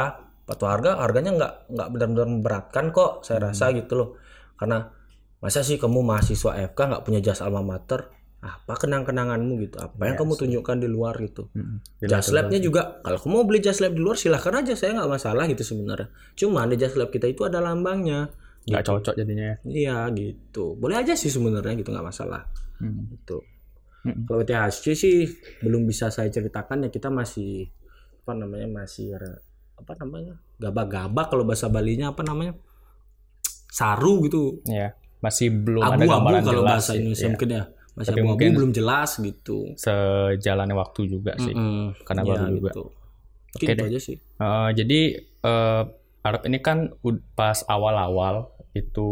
patok 0.49 0.67
harga 0.67 0.91
harganya 0.97 1.31
nggak 1.37 1.53
nggak 1.69 1.87
benar-benar 1.93 2.27
memberatkan 2.27 2.85
kok 2.89 3.11
Hmm. 3.11 3.23
saya 3.23 3.39
rasa 3.49 3.65
gitu 3.77 3.93
loh. 3.93 4.09
Karena 4.57 4.89
masa 5.37 5.61
sih 5.61 5.77
kamu 5.77 6.01
mahasiswa 6.01 6.51
FK 6.73 6.79
nggak 6.89 7.03
punya 7.05 7.19
jas 7.21 7.39
alma 7.39 7.61
mater? 7.61 8.09
Apa 8.39 8.79
kenang-kenanganmu 8.79 9.53
gitu? 9.67 9.75
Apa 9.83 10.07
yang 10.07 10.15
Iya 10.15 10.23
kamu 10.23 10.33
tunjukkan 10.39 10.77
di 10.79 10.87
luar 10.87 11.15
gitu? 11.19 11.51
Mm-mm. 11.51 11.83
Jadi 11.99 12.07
Jas 12.07 12.27
itu 12.27 12.35
labnya 12.39 12.59
juga 12.63 12.81
kalau 13.03 13.19
kamu 13.19 13.33
mau 13.35 13.43
beli 13.43 13.59
jas 13.59 13.83
lab 13.83 13.91
di 13.91 13.99
luar 13.99 14.15
silahkan 14.15 14.63
aja 14.63 14.73
saya 14.79 14.95
nggak 14.95 15.11
masalah 15.11 15.43
gitu 15.51 15.63
sebenarnya. 15.67 16.07
Cuma 16.39 16.63
di 16.63 16.75
jas 16.79 16.95
lab 16.95 17.11
kita 17.11 17.27
itu 17.27 17.43
ada 17.43 17.59
lambangnya. 17.59 18.31
nggak 18.63 18.83
cocok 18.85 19.13
jadinya. 19.17 19.43
ya. 19.43 19.55
Iya 19.67 19.97
gitu. 20.15 20.79
Boleh 20.79 21.03
aja 21.03 21.19
sih 21.19 21.27
sebenarnya 21.27 21.75
gitu 21.75 21.91
nggak 21.91 22.05
masalah. 22.05 22.47
Hmm. 22.79 23.11
Gitu. 23.11 23.43
Mm-mm. 24.07 24.23
Kalau 24.23 24.43
THC 24.47 24.83
sih 24.95 25.15
belum 25.59 25.83
bisa 25.83 26.07
saya 26.07 26.31
ceritakan 26.31 26.87
ya 26.87 26.89
kita 26.89 27.11
masih 27.11 27.67
apa 28.23 28.31
namanya 28.37 28.67
masih 28.71 29.19
apa 29.75 29.93
namanya 29.99 30.37
gabak-gabak 30.55 31.27
kalau 31.27 31.43
bahasa 31.43 31.67
Balinya 31.67 32.11
apa 32.15 32.23
namanya 32.23 32.55
saru 33.69 34.23
gitu 34.27 34.59
Ya, 34.67 34.95
masih 35.19 35.51
belum 35.51 35.81
ada 35.83 35.95
abu-abu 35.95 36.11
gambaran 36.11 36.41
kalau 36.43 36.61
bahasa. 36.63 36.95
Indonesia 36.95 37.27
Ya. 37.27 37.31
mungkin 37.31 37.49
ya 37.49 37.63
masih 37.99 38.15
Tapi 38.15 38.23
mungkin- 38.23 38.55
belum 38.55 38.71
jelas 38.71 39.19
gitu. 39.19 39.75
Sejalannya 39.75 40.73
waktu 40.73 41.01
juga 41.05 41.35
sih. 41.35 41.51
Mm-mm. 41.51 41.99
Karena 42.01 42.21
Iya, 42.23 42.29
baru 42.31 42.43
juga. 42.49 42.71
gitu. 42.71 42.83
Oke 43.49 43.65
itu 43.65 43.75
deh. 43.75 43.85
aja 43.85 43.99
sih. 43.99 44.17
Eh, 44.17 44.69
jadi 44.73 44.99
eh, 45.19 45.83
Arab 46.19 46.41
ini 46.43 46.59
kan 46.59 46.91
pas 47.33 47.63
awal-awal 47.65 48.47
itu 48.71 49.07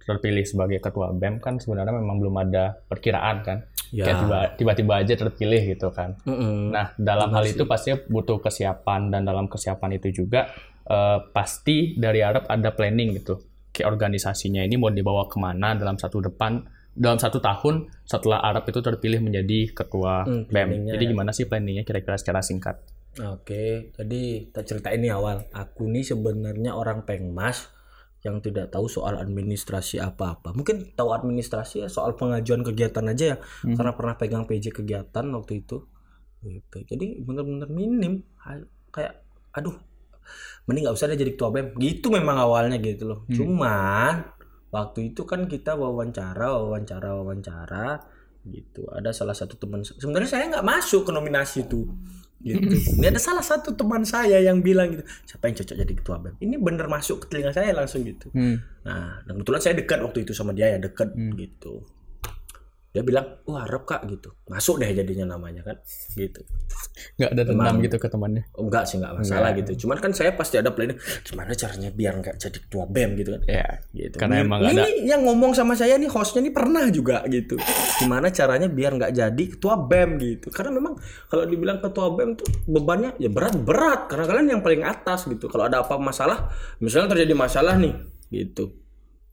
terpilih 0.00 0.44
sebagai 0.44 0.78
ketua 0.78 1.10
BEM 1.10 1.36
kan 1.38 1.56
sebenarnya 1.56 1.92
memang 1.92 2.16
belum 2.18 2.36
ada 2.38 2.78
perkiraan 2.82 3.36
kan. 3.40 3.58
Ya. 3.90 4.10
Tiba-tiba 4.52 4.94
aja 4.96 5.14
terpilih 5.14 5.62
gitu 5.68 5.90
kan. 5.90 6.16
Mm-mm. 6.22 6.70
Nah, 6.70 6.92
dalam 6.96 7.28
Benar 7.28 7.42
hal 7.42 7.44
sih. 7.46 7.54
itu 7.54 7.64
pastinya 7.64 7.98
butuh 8.04 8.38
kesiapan 8.38 9.08
dan 9.08 9.22
dalam 9.22 9.46
kesiapan 9.46 9.90
itu 9.94 10.10
juga 10.14 10.48
eh, 10.84 11.18
pasti 11.30 11.94
dari 11.94 12.20
Arab 12.20 12.44
ada 12.46 12.70
planning 12.70 13.16
gitu. 13.16 13.40
Kayak 13.68 13.90
organisasinya 13.90 14.62
ini 14.62 14.76
mau 14.76 14.88
dibawa 14.88 15.26
ke 15.26 15.36
mana 15.36 15.74
dalam 15.74 15.96
satu 15.96 16.20
depan 16.20 16.60
dalam 16.94 17.18
satu 17.18 17.38
tahun 17.38 17.90
setelah 18.02 18.38
Arab 18.40 18.64
itu 18.64 18.78
terpilih 18.78 19.18
menjadi 19.18 19.74
ketua 19.74 20.22
Hmm, 20.22 20.46
BEM. 20.46 20.86
Jadi 20.88 21.04
ya. 21.04 21.10
gimana 21.10 21.30
sih 21.30 21.44
planningnya 21.44 21.82
kira-kira 21.82 22.14
secara 22.14 22.38
singkat? 22.40 22.78
Oke, 23.14 23.94
jadi 23.94 24.22
kita 24.46 24.62
ceritain 24.64 24.98
nih 24.98 25.10
awal. 25.10 25.46
Aku 25.50 25.86
nih 25.86 26.02
sebenarnya 26.02 26.74
orang 26.74 27.02
pengmas 27.02 27.70
yang 28.22 28.40
tidak 28.40 28.70
tahu 28.70 28.88
soal 28.88 29.14
administrasi 29.14 30.00
apa-apa. 30.00 30.50
Mungkin 30.50 30.94
tahu 30.94 31.12
administrasi 31.12 31.84
ya 31.84 31.88
soal 31.88 32.14
pengajuan 32.14 32.62
kegiatan 32.62 33.04
aja 33.04 33.24
ya, 33.24 33.36
Hmm. 33.62 33.76
karena 33.76 33.92
pernah 33.92 34.14
pegang 34.14 34.44
PJ 34.44 34.72
kegiatan 34.72 35.26
waktu 35.30 35.60
itu. 35.60 35.84
Gitu. 36.40 36.76
Jadi 36.84 37.20
bener-bener 37.20 37.68
minim. 37.68 38.24
Kayak, 38.90 39.22
aduh, 39.52 39.76
mending 40.64 40.88
nggak 40.88 40.96
usah 40.96 41.06
deh 41.06 41.14
jadi 41.14 41.32
ketua 41.32 41.52
BEM. 41.52 41.66
Gitu 41.76 42.08
memang 42.08 42.34
awalnya 42.34 42.80
gitu 42.80 43.04
loh. 43.06 43.18
Hmm. 43.28 43.34
Cuman 43.36 44.12
waktu 44.74 45.14
itu 45.14 45.22
kan 45.22 45.46
kita 45.46 45.78
wawancara, 45.78 46.58
wawancara, 46.58 47.14
wawancara 47.14 48.02
gitu. 48.42 48.90
Ada 48.90 49.14
salah 49.14 49.38
satu 49.38 49.54
teman 49.54 49.86
sebenarnya 49.86 50.26
saya 50.28 50.44
nggak 50.50 50.66
masuk 50.66 51.06
ke 51.06 51.10
nominasi 51.14 51.62
itu 51.70 51.86
gitu. 52.42 52.74
Ini 52.98 53.14
ada 53.14 53.22
salah 53.22 53.40
satu 53.40 53.72
teman 53.72 54.02
saya 54.02 54.42
yang 54.42 54.60
bilang 54.60 54.92
gitu, 54.92 55.06
siapa 55.24 55.46
yang 55.48 55.56
cocok 55.62 55.76
jadi 55.80 55.92
ketua 55.94 56.16
BEM? 56.20 56.34
Ini 56.42 56.56
bener 56.60 56.86
masuk 56.90 57.24
ke 57.24 57.26
telinga 57.30 57.54
saya 57.54 57.70
langsung 57.72 58.02
gitu. 58.04 58.28
Nah, 58.84 59.22
dan 59.24 59.32
kebetulan 59.40 59.62
saya 59.62 59.74
dekat 59.78 59.98
waktu 60.02 60.26
itu 60.26 60.36
sama 60.36 60.50
dia 60.52 60.74
ya 60.74 60.78
dekat 60.82 61.14
Hmm. 61.14 61.32
gitu. 61.38 61.86
Dia 62.94 63.02
bilang, 63.02 63.42
wah 63.50 63.66
Arab 63.66 63.90
kak 63.90 64.06
gitu, 64.06 64.38
masuk 64.46 64.78
deh 64.78 64.86
jadinya 64.86 65.34
namanya 65.34 65.66
kan, 65.66 65.82
gitu. 66.14 66.46
Nggak 67.18 67.30
ada 67.34 67.42
dendam 67.42 67.76
gitu 67.82 67.96
ke 67.98 68.06
temannya. 68.06 68.46
Oh, 68.54 68.70
enggak 68.70 68.86
sih 68.86 69.02
enggak 69.02 69.18
masalah 69.18 69.50
Enggak. 69.50 69.74
gitu. 69.74 69.82
Cuman 69.82 69.98
kan 69.98 70.14
saya 70.14 70.30
pasti 70.38 70.62
ada 70.62 70.70
planning, 70.70 70.94
gimana 71.26 71.58
caranya 71.58 71.90
biar 71.90 72.14
nggak 72.22 72.38
jadi 72.38 72.54
ketua 72.54 72.86
BEM 72.86 73.10
gitu 73.18 73.30
kan. 73.34 73.42
Ya, 73.50 73.66
Gitu. 73.90 74.14
Karena 74.14 74.34
Ini- 74.38 74.46
emang 74.46 74.60
ini 74.62 74.78
ada- 74.78 74.94
yang 75.10 75.20
ngomong 75.26 75.52
sama 75.52 75.74
saya 75.74 75.98
nih 75.98 76.06
hostnya 76.06 76.46
nih 76.46 76.54
pernah 76.54 76.86
juga 76.86 77.26
gitu. 77.26 77.58
Gimana 77.98 78.30
caranya 78.30 78.70
biar 78.70 78.94
nggak 78.94 79.10
jadi 79.10 79.44
ketua 79.58 79.74
BEM 79.74 80.10
gitu. 80.22 80.46
Karena 80.54 80.70
memang 80.70 80.94
kalau 81.26 81.50
dibilang 81.50 81.82
ketua 81.82 82.14
BEM 82.14 82.38
tuh 82.38 82.46
bebannya 82.64 83.18
ya 83.18 83.26
berat-berat 83.26 84.06
karena 84.06 84.24
kalian 84.24 84.46
yang 84.54 84.62
paling 84.62 84.86
atas 84.86 85.26
gitu. 85.26 85.50
Kalau 85.50 85.66
ada 85.66 85.82
apa 85.82 85.98
masalah, 85.98 86.46
misalnya 86.78 87.10
terjadi 87.10 87.34
masalah 87.34 87.74
nih 87.74 87.94
gitu. 88.30 88.83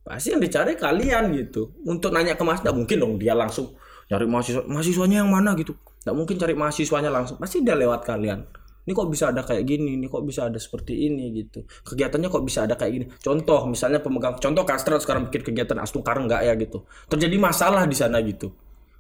Pasti 0.02 0.34
yang 0.34 0.42
dicari 0.42 0.74
kalian 0.74 1.30
gitu. 1.38 1.78
Untuk 1.86 2.10
nanya 2.10 2.34
ke 2.34 2.44
Mas, 2.44 2.62
nggak 2.66 2.74
mungkin 2.74 2.98
dong 2.98 3.14
dia 3.22 3.38
langsung 3.38 3.78
nyari 4.10 4.28
mahasiswa 4.28 4.66
mahasiswanya 4.66 5.24
yang 5.24 5.32
mana 5.32 5.54
gitu. 5.56 5.78
Nggak 6.04 6.16
mungkin 6.18 6.36
cari 6.42 6.54
mahasiswanya 6.58 7.14
langsung. 7.14 7.38
Pasti 7.38 7.62
dia 7.62 7.78
lewat 7.78 8.04
kalian. 8.04 8.44
Ini 8.82 8.98
kok 8.98 9.14
bisa 9.14 9.30
ada 9.30 9.46
kayak 9.46 9.62
gini, 9.70 9.94
ini 9.94 10.10
kok 10.10 10.26
bisa 10.26 10.50
ada 10.50 10.58
seperti 10.58 11.06
ini 11.06 11.30
gitu. 11.38 11.62
Kegiatannya 11.86 12.34
kok 12.34 12.42
bisa 12.42 12.66
ada 12.66 12.74
kayak 12.74 12.92
gini. 12.98 13.06
Contoh 13.22 13.70
misalnya 13.70 14.02
pemegang 14.02 14.42
contoh 14.42 14.66
Kastrat 14.66 15.06
sekarang 15.06 15.30
bikin 15.30 15.54
kegiatan 15.54 15.78
Astungkar 15.78 16.18
enggak 16.18 16.42
ya 16.42 16.58
gitu. 16.58 16.90
Terjadi 17.06 17.38
masalah 17.38 17.86
di 17.86 17.94
sana 17.94 18.18
gitu. 18.26 18.50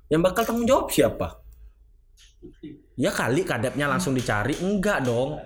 Yang 0.05 0.21
bakal 0.21 0.43
tanggung 0.45 0.69
jawab 0.69 0.93
siapa? 0.93 1.41
Ya 2.93 3.09
kali 3.09 3.41
kadepnya 3.41 3.89
langsung 3.89 4.13
dicari 4.13 4.53
enggak 4.61 5.01
dong. 5.01 5.41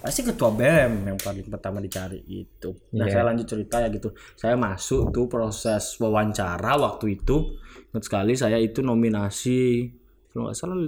Pasti 0.00 0.24
ketua 0.24 0.48
BEM 0.50 1.06
yang 1.06 1.18
paling 1.20 1.44
pertama 1.46 1.76
dicari 1.76 2.24
gitu. 2.24 2.72
Nah, 2.96 3.04
Iya. 3.04 3.12
saya 3.12 3.24
lanjut 3.28 3.46
cerita 3.46 3.76
ya 3.78 3.88
gitu. 3.88 4.08
Saya 4.32 4.56
masuk 4.56 5.12
tuh 5.12 5.28
proses 5.28 5.96
wawancara 5.96 6.72
waktu 6.74 7.14
itu. 7.14 7.60
Ingat 7.92 8.02
sekali 8.02 8.32
saya 8.32 8.56
itu 8.56 8.80
nominasi 8.80 9.92
kalau 10.30 10.48
nggak 10.48 10.56
salah 10.56 10.78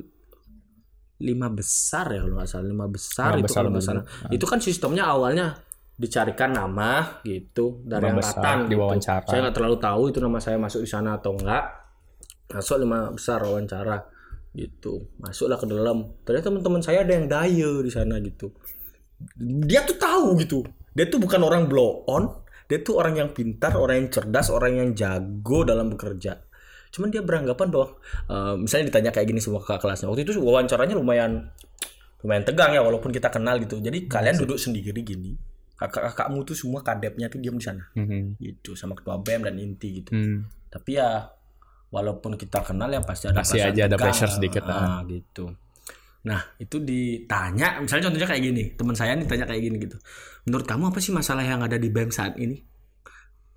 lima 1.18 1.48
besar 1.50 2.06
ya 2.08 2.20
kalau 2.20 2.34
nggak 2.34 2.50
salah 2.50 2.66
lima 2.66 2.86
besar 2.88 3.30
Lima 3.30 3.38
itu 3.38 3.44
besar, 3.46 3.60
kalau 3.60 3.70
nggak 3.70 3.84
bener. 3.84 4.02
salah. 4.02 4.32
Itu 4.32 4.44
kan 4.48 4.58
sistemnya 4.58 5.04
awalnya 5.06 5.46
dicarikan 5.92 6.50
nama 6.50 7.20
gitu 7.22 7.84
dari 7.84 8.08
Lima 8.08 8.18
besar, 8.18 8.40
angkatan 8.40 8.58
gitu. 8.64 8.70
diwawancara. 8.74 9.28
Saya 9.28 9.38
nggak 9.44 9.54
terlalu 9.54 9.76
tahu 9.78 10.02
itu 10.08 10.18
nama 10.18 10.38
saya 10.40 10.56
masuk 10.56 10.80
di 10.80 10.88
sana 10.88 11.10
atau 11.14 11.36
enggak. 11.36 11.64
Masuk 12.48 12.76
lima 12.80 13.12
besar 13.12 13.38
wawancara 13.40 13.96
gitu. 14.52 15.08
Masuklah 15.16 15.56
ke 15.56 15.64
dalam. 15.64 16.16
Ternyata 16.22 16.48
teman-teman 16.48 16.80
saya 16.80 17.04
ada 17.04 17.12
yang 17.12 17.28
daya 17.28 17.70
di 17.80 17.88
sana 17.88 18.16
gitu. 18.18 18.50
Dia 19.38 19.82
tuh 19.82 19.96
tahu 19.96 20.38
gitu. 20.38 20.62
Dia 20.92 21.06
tuh 21.06 21.18
bukan 21.18 21.40
orang 21.40 21.66
blow 21.66 22.04
on. 22.06 22.28
Dia 22.66 22.80
tuh 22.80 22.96
orang 22.96 23.16
yang 23.16 23.28
pintar, 23.30 23.74
orang 23.74 24.00
yang 24.00 24.08
cerdas, 24.08 24.48
orang 24.48 24.72
yang 24.74 24.88
jago 24.92 25.62
dalam 25.62 25.88
bekerja. 25.88 26.40
Cuman 26.88 27.08
dia 27.08 27.20
beranggapan 27.20 27.68
bahwa 27.68 27.96
eh, 28.26 28.54
misalnya 28.56 28.88
ditanya 28.88 29.10
kayak 29.10 29.26
gini 29.26 29.40
semua 29.40 29.60
kakak 29.60 29.82
kelasnya. 29.82 30.08
Waktu 30.08 30.22
itu 30.22 30.32
wawancaranya 30.38 30.92
lumayan 30.92 31.48
lumayan 32.20 32.44
tegang 32.44 32.70
ya 32.70 32.80
walaupun 32.80 33.10
kita 33.10 33.28
kenal 33.28 33.58
gitu. 33.58 33.76
Jadi 33.76 34.06
kalian 34.06 34.36
duduk 34.38 34.56
sendiri 34.56 35.02
gini. 35.02 35.34
kakak-kakakmu 35.72 36.46
tuh 36.46 36.54
semua 36.54 36.78
kadepnya 36.78 37.26
tuh 37.26 37.42
diam 37.42 37.58
di 37.58 37.64
sana 37.66 37.82
Mhm. 37.92 38.38
gitu 38.38 38.78
sama 38.78 38.94
ketua 38.94 39.18
BEM 39.18 39.42
dan 39.42 39.58
inti 39.58 39.98
gitu 39.98 40.14
Hmm. 40.14 40.46
tapi 40.70 40.94
ya 40.94 41.26
walaupun 41.90 42.38
kita 42.38 42.62
kenal 42.62 42.86
ya 42.86 43.02
pasti 43.02 43.26
ada 43.26 43.42
Pasti 43.42 43.58
perasaan 43.58 43.74
aja 43.74 43.82
ada 43.82 43.90
tegang. 43.90 44.04
pressure 44.06 44.30
sedikit, 44.30 44.62
ah, 44.64 45.02
gitu 45.04 45.50
nah 46.22 46.38
itu 46.62 46.78
ditanya 46.78 47.82
misalnya 47.82 48.10
contohnya 48.10 48.28
kayak 48.30 48.42
gini 48.46 48.62
teman 48.78 48.94
saya 48.94 49.18
nih 49.18 49.26
tanya 49.26 49.46
kayak 49.46 49.62
gini 49.62 49.76
gitu 49.82 49.96
menurut 50.46 50.66
kamu 50.66 50.94
apa 50.94 50.98
sih 51.02 51.10
masalah 51.10 51.42
yang 51.42 51.58
ada 51.62 51.74
di 51.74 51.90
BEM 51.90 52.14
saat 52.14 52.38
ini 52.38 52.62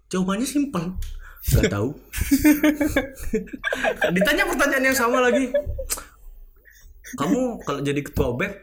jawabannya 0.10 0.50
simpel 0.50 0.98
nggak 1.46 1.70
tahu 1.70 1.94
ditanya 4.18 4.44
pertanyaan 4.50 4.86
yang 4.90 4.98
sama 4.98 5.22
lagi 5.22 5.54
kamu 7.22 7.62
kalau 7.62 7.80
jadi 7.86 8.02
ketua 8.02 8.34
BEM 8.34 8.54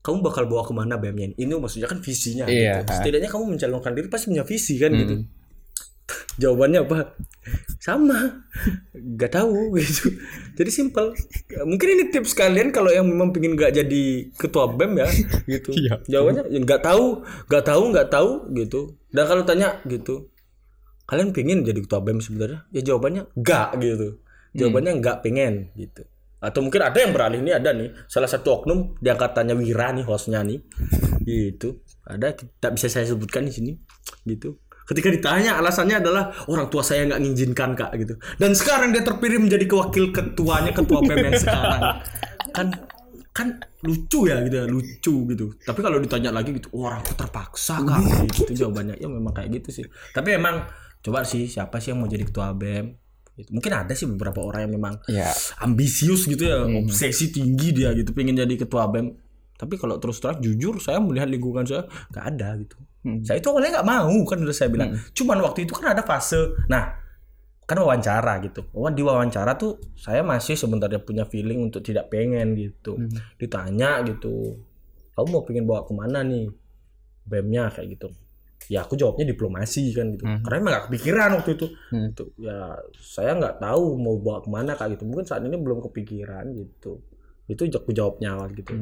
kamu 0.00 0.16
bakal 0.24 0.48
bawa 0.48 0.64
ke 0.64 0.72
mana 0.72 0.96
BEM-nya 0.96 1.32
ini? 1.32 1.36
Ini 1.44 1.60
maksudnya 1.60 1.84
kan 1.84 2.00
visinya 2.00 2.48
Iya. 2.48 2.80
gitu. 2.82 2.92
Setidaknya 2.96 3.28
kamu 3.28 3.44
mencalonkan 3.52 3.92
diri 3.92 4.08
pasti 4.08 4.32
punya 4.32 4.48
visi 4.48 4.80
kan 4.80 4.90
gitu. 4.96 5.14
Hmm. 6.36 6.38
Jawabannya 6.38 6.80
apa? 6.86 6.98
Sama. 7.82 8.46
Gak 8.92 9.32
tahu 9.34 9.74
gitu. 9.78 10.14
Jadi 10.54 10.70
simpel. 10.70 11.16
Mungkin 11.66 11.88
ini 11.98 12.04
tips 12.14 12.36
kalian 12.36 12.70
kalau 12.70 12.92
yang 12.92 13.08
memang 13.08 13.34
pengen 13.34 13.58
gak 13.58 13.74
jadi 13.74 14.30
ketua 14.38 14.70
BEM 14.70 14.92
ya 15.00 15.08
gitu. 15.48 15.70
Iya. 15.74 15.94
Jawabannya 16.06 16.52
ya 16.52 16.58
nggak 16.62 16.82
tahu, 16.84 17.24
nggak 17.50 17.64
tahu, 17.64 17.82
nggak 17.90 18.08
tahu 18.12 18.30
gitu. 18.54 18.80
Dan 19.10 19.24
kalau 19.26 19.42
tanya 19.42 19.82
gitu, 19.88 20.30
kalian 21.10 21.34
pengen 21.34 21.66
jadi 21.66 21.80
ketua 21.82 22.00
BEM 22.04 22.22
sebenarnya? 22.22 22.68
Ya 22.70 22.80
jawabannya 22.86 23.22
enggak 23.34 23.68
gitu. 23.82 24.08
Jawabannya 24.54 24.92
enggak 25.02 25.16
pengen 25.26 25.74
gitu. 25.74 26.06
Atau 26.40 26.64
mungkin 26.64 26.80
ada 26.80 26.96
yang 26.96 27.12
beralih 27.12 27.44
nih 27.44 27.52
ada 27.60 27.76
nih 27.76 27.92
salah 28.08 28.24
satu 28.24 28.64
oknum 28.64 28.96
di 28.96 29.12
angkatannya 29.12 29.52
Wira 29.60 29.92
nih 29.92 30.08
hostnya 30.08 30.40
nih 30.40 30.56
gitu 31.28 31.84
ada 32.08 32.32
tidak 32.32 32.80
bisa 32.80 32.88
saya 32.88 33.04
sebutkan 33.04 33.44
di 33.44 33.52
sini 33.52 33.72
gitu 34.24 34.56
ketika 34.90 35.08
ditanya 35.14 35.62
alasannya 35.62 36.02
adalah 36.02 36.34
orang 36.50 36.66
tua 36.66 36.82
saya 36.82 37.06
nggak 37.06 37.20
ngizinkan 37.22 37.78
kak 37.78 37.90
gitu. 38.02 38.14
Dan 38.36 38.58
sekarang 38.58 38.90
dia 38.90 39.06
terpilih 39.06 39.38
menjadi 39.38 39.64
wakil 39.70 40.10
ketuanya 40.10 40.74
ketua 40.74 40.98
yang 41.06 41.38
sekarang. 41.38 41.82
Kan 42.50 42.66
kan 43.30 43.48
lucu 43.86 44.26
ya 44.26 44.42
gitu 44.42 44.56
ya 44.58 44.66
lucu 44.66 45.14
gitu. 45.30 45.46
Tapi 45.62 45.80
kalau 45.80 46.02
ditanya 46.02 46.34
lagi 46.34 46.50
gitu 46.50 46.66
"Oh, 46.74 46.90
orang 46.90 47.06
terpaksa 47.06 47.78
kak 47.86 48.02
gitu 48.34 48.66
jawabannya. 48.66 48.98
Ya 48.98 49.06
memang 49.06 49.30
kayak 49.30 49.62
gitu 49.62 49.70
sih. 49.80 49.84
Tapi 50.10 50.34
memang 50.34 50.66
coba 51.00 51.22
sih 51.22 51.46
siapa 51.46 51.78
sih 51.78 51.94
yang 51.94 52.02
mau 52.02 52.10
jadi 52.10 52.26
ketua 52.26 52.50
BEM 52.52 52.98
Gitu. 53.40 53.56
mungkin 53.56 53.72
ada 53.72 53.96
sih 53.96 54.04
beberapa 54.04 54.44
orang 54.44 54.68
yang 54.68 54.72
memang 54.76 54.94
Ya. 55.08 55.32
ambisius 55.64 56.28
gitu 56.28 56.44
ya 56.44 56.60
obsesi 56.66 57.32
tinggi 57.32 57.72
dia 57.72 57.96
gitu 57.96 58.12
pengen 58.12 58.36
jadi 58.36 58.52
ketua 58.52 58.92
bem 58.92 59.16
tapi 59.56 59.80
kalau 59.80 59.96
terus 59.96 60.20
terang 60.20 60.44
jujur 60.44 60.76
saya 60.76 61.00
melihat 61.00 61.24
lingkungan 61.30 61.64
saya 61.64 61.88
nggak 62.12 62.24
ada 62.36 62.48
gitu 62.60 62.76
saya 63.00 63.40
itu 63.40 63.48
awalnya 63.48 63.80
nggak 63.80 63.88
mau 63.88 64.16
kan 64.28 64.38
udah 64.44 64.56
saya 64.56 64.68
bilang. 64.68 64.92
Cuman 65.16 65.40
waktu 65.40 65.64
itu 65.64 65.72
kan 65.72 65.96
ada 65.96 66.04
fase. 66.04 66.36
Nah 66.68 67.00
kan 67.64 67.78
wawancara 67.80 68.42
gitu. 68.44 68.66
Oh 68.76 68.90
di 68.90 69.00
wawancara 69.00 69.56
tuh 69.56 69.78
saya 69.96 70.20
masih 70.20 70.58
sebenarnya 70.58 71.00
punya 71.00 71.24
feeling 71.24 71.70
untuk 71.70 71.80
tidak 71.80 72.12
pengen 72.12 72.52
gitu. 72.58 73.00
Ditanya 73.40 74.04
gitu 74.04 74.58
kamu 75.16 75.26
mau 75.36 75.42
pengen 75.44 75.64
bawa 75.68 75.84
ke 75.84 75.92
mana 75.96 76.20
nih? 76.24 76.48
Bemnya 77.24 77.72
kayak 77.72 77.88
gitu. 77.96 78.08
Ya 78.68 78.84
aku 78.84 78.94
jawabnya 79.00 79.24
diplomasi 79.24 79.96
kan 79.96 80.14
gitu. 80.14 80.24
Karena 80.24 80.56
emang 80.60 80.72
gak 80.76 80.84
kepikiran 80.92 81.28
waktu 81.40 81.50
itu. 81.56 81.66
Hmm. 81.90 82.12
Gitu. 82.12 82.24
ya 82.36 82.76
saya 83.00 83.32
nggak 83.34 83.64
tahu 83.64 83.96
mau 83.96 84.16
bawa 84.20 84.44
ke 84.44 84.48
mana 84.52 84.72
kayak 84.76 85.00
gitu. 85.00 85.08
Mungkin 85.08 85.24
saat 85.24 85.40
ini 85.40 85.56
belum 85.56 85.80
kepikiran 85.88 86.52
gitu. 86.52 87.00
Itu 87.48 87.64
aku 87.64 87.96
jawabnya 87.96 88.36
awal 88.36 88.52
gitu. 88.52 88.76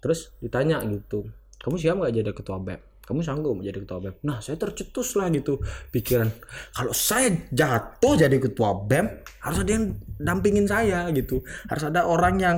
Terus 0.00 0.32
ditanya 0.40 0.80
gitu 0.88 1.28
kamu 1.60 1.76
siap 1.76 1.96
nggak 2.00 2.14
jadi 2.16 2.32
ketua 2.32 2.58
BEM 2.58 2.80
kamu 3.10 3.26
sanggup 3.26 3.58
mau 3.58 3.66
jadi 3.66 3.82
ketua 3.82 3.98
BEM? 3.98 4.14
Nah 4.22 4.38
saya 4.38 4.54
tercetus 4.54 5.18
lah 5.18 5.26
gitu 5.34 5.58
pikiran. 5.90 6.30
Kalau 6.70 6.94
saya 6.94 7.26
jatuh 7.50 8.14
jadi 8.14 8.38
ketua 8.38 8.86
BEM 8.86 9.06
harus 9.42 9.58
ada 9.66 9.70
yang 9.74 9.98
dampingin 10.22 10.70
saya 10.70 11.10
gitu. 11.10 11.42
Harus 11.66 11.90
ada 11.90 12.06
orang 12.06 12.38
yang 12.38 12.56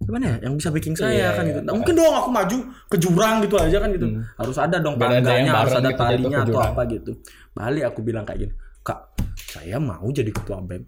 gimana 0.00 0.36
ya 0.36 0.48
yang 0.48 0.56
bisa 0.56 0.72
bikin 0.72 0.96
saya 0.96 1.12
Iya, 1.12 1.28
kan 1.36 1.44
iya. 1.44 1.48
gitu 1.52 1.60
nah, 1.60 1.72
mungkin 1.76 1.92
dong 1.92 2.08
aku 2.16 2.30
maju 2.32 2.58
ke 2.88 2.96
jurang 2.96 3.34
gitu 3.44 3.56
aja 3.56 3.76
kan 3.80 3.88
gitu. 3.92 4.06
Harus 4.36 4.56
ada 4.60 4.76
dong 4.80 4.96
tangganya 5.00 5.52
harus 5.64 5.76
ada 5.76 5.88
gitu 5.92 6.00
talinya 6.00 6.38
atau 6.44 6.60
apa 6.60 6.82
gitu. 6.88 7.12
Balik 7.56 7.84
aku 7.88 8.00
bilang 8.04 8.24
kayak 8.28 8.48
gini 8.48 8.54
kak 8.80 9.00
saya 9.36 9.76
mau 9.80 10.04
jadi 10.12 10.28
ketua 10.28 10.60
BEM. 10.60 10.84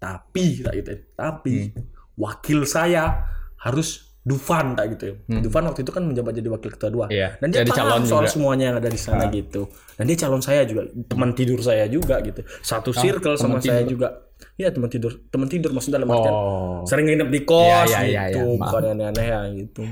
Tapi 0.00 0.44
tak 0.64 0.72
gitu 0.80 0.90
ya. 0.92 0.98
tapi 1.12 1.72
Hmm. 1.72 1.84
wakil 2.16 2.64
saya 2.64 3.24
harus 3.60 4.09
Dufan 4.20 4.76
tak 4.76 4.92
gitu 4.96 5.04
ya. 5.08 5.14
Dufan 5.40 5.64
waktu 5.64 5.80
itu 5.80 5.92
kan 5.96 6.04
menjabat 6.04 6.36
jadi 6.36 6.48
wakil 6.52 6.70
ketua 6.76 6.90
dua. 6.92 7.06
Hmm. 7.08 7.16
Iya, 7.16 7.28
Dan 7.40 7.46
dia 7.48 7.64
jadi 7.64 7.72
paham 7.72 7.80
calon 7.80 8.02
soal 8.04 8.24
juga. 8.28 8.32
Semuanya 8.36 8.64
yang 8.68 8.76
ada 8.76 8.90
di 8.92 9.00
sana 9.00 9.24
gitu. 9.32 9.62
Dan 9.96 10.04
dia 10.04 10.16
calon 10.20 10.42
saya 10.44 10.62
juga, 10.68 10.82
teman 11.08 11.30
tidur 11.32 11.58
saya 11.64 11.84
juga 11.88 12.20
gitu. 12.20 12.44
Satu 12.60 12.92
circle 12.92 13.40
sama 13.40 13.56
teman 13.56 13.64
saya 13.64 13.80
tidur. 13.80 13.92
juga. 13.96 14.08
Iya 14.56 14.68
teman 14.72 14.88
tidur, 14.88 15.12
teman 15.28 15.48
tidur 15.48 15.70
maksudnya 15.72 16.00
dalam 16.00 16.08
artian 16.12 16.32
Oh. 16.32 16.80
sering 16.88 17.08
nginep 17.08 17.28
di 17.28 17.40
kos 17.44 17.92
iya, 17.92 18.00
iya, 18.08 18.22
gitu, 18.32 18.56
iya, 18.56 18.60
bukan 18.60 18.80
yang 18.80 18.92
aneh-aneh 19.04 19.26
ya 19.28 19.40
gitu. 19.52 19.82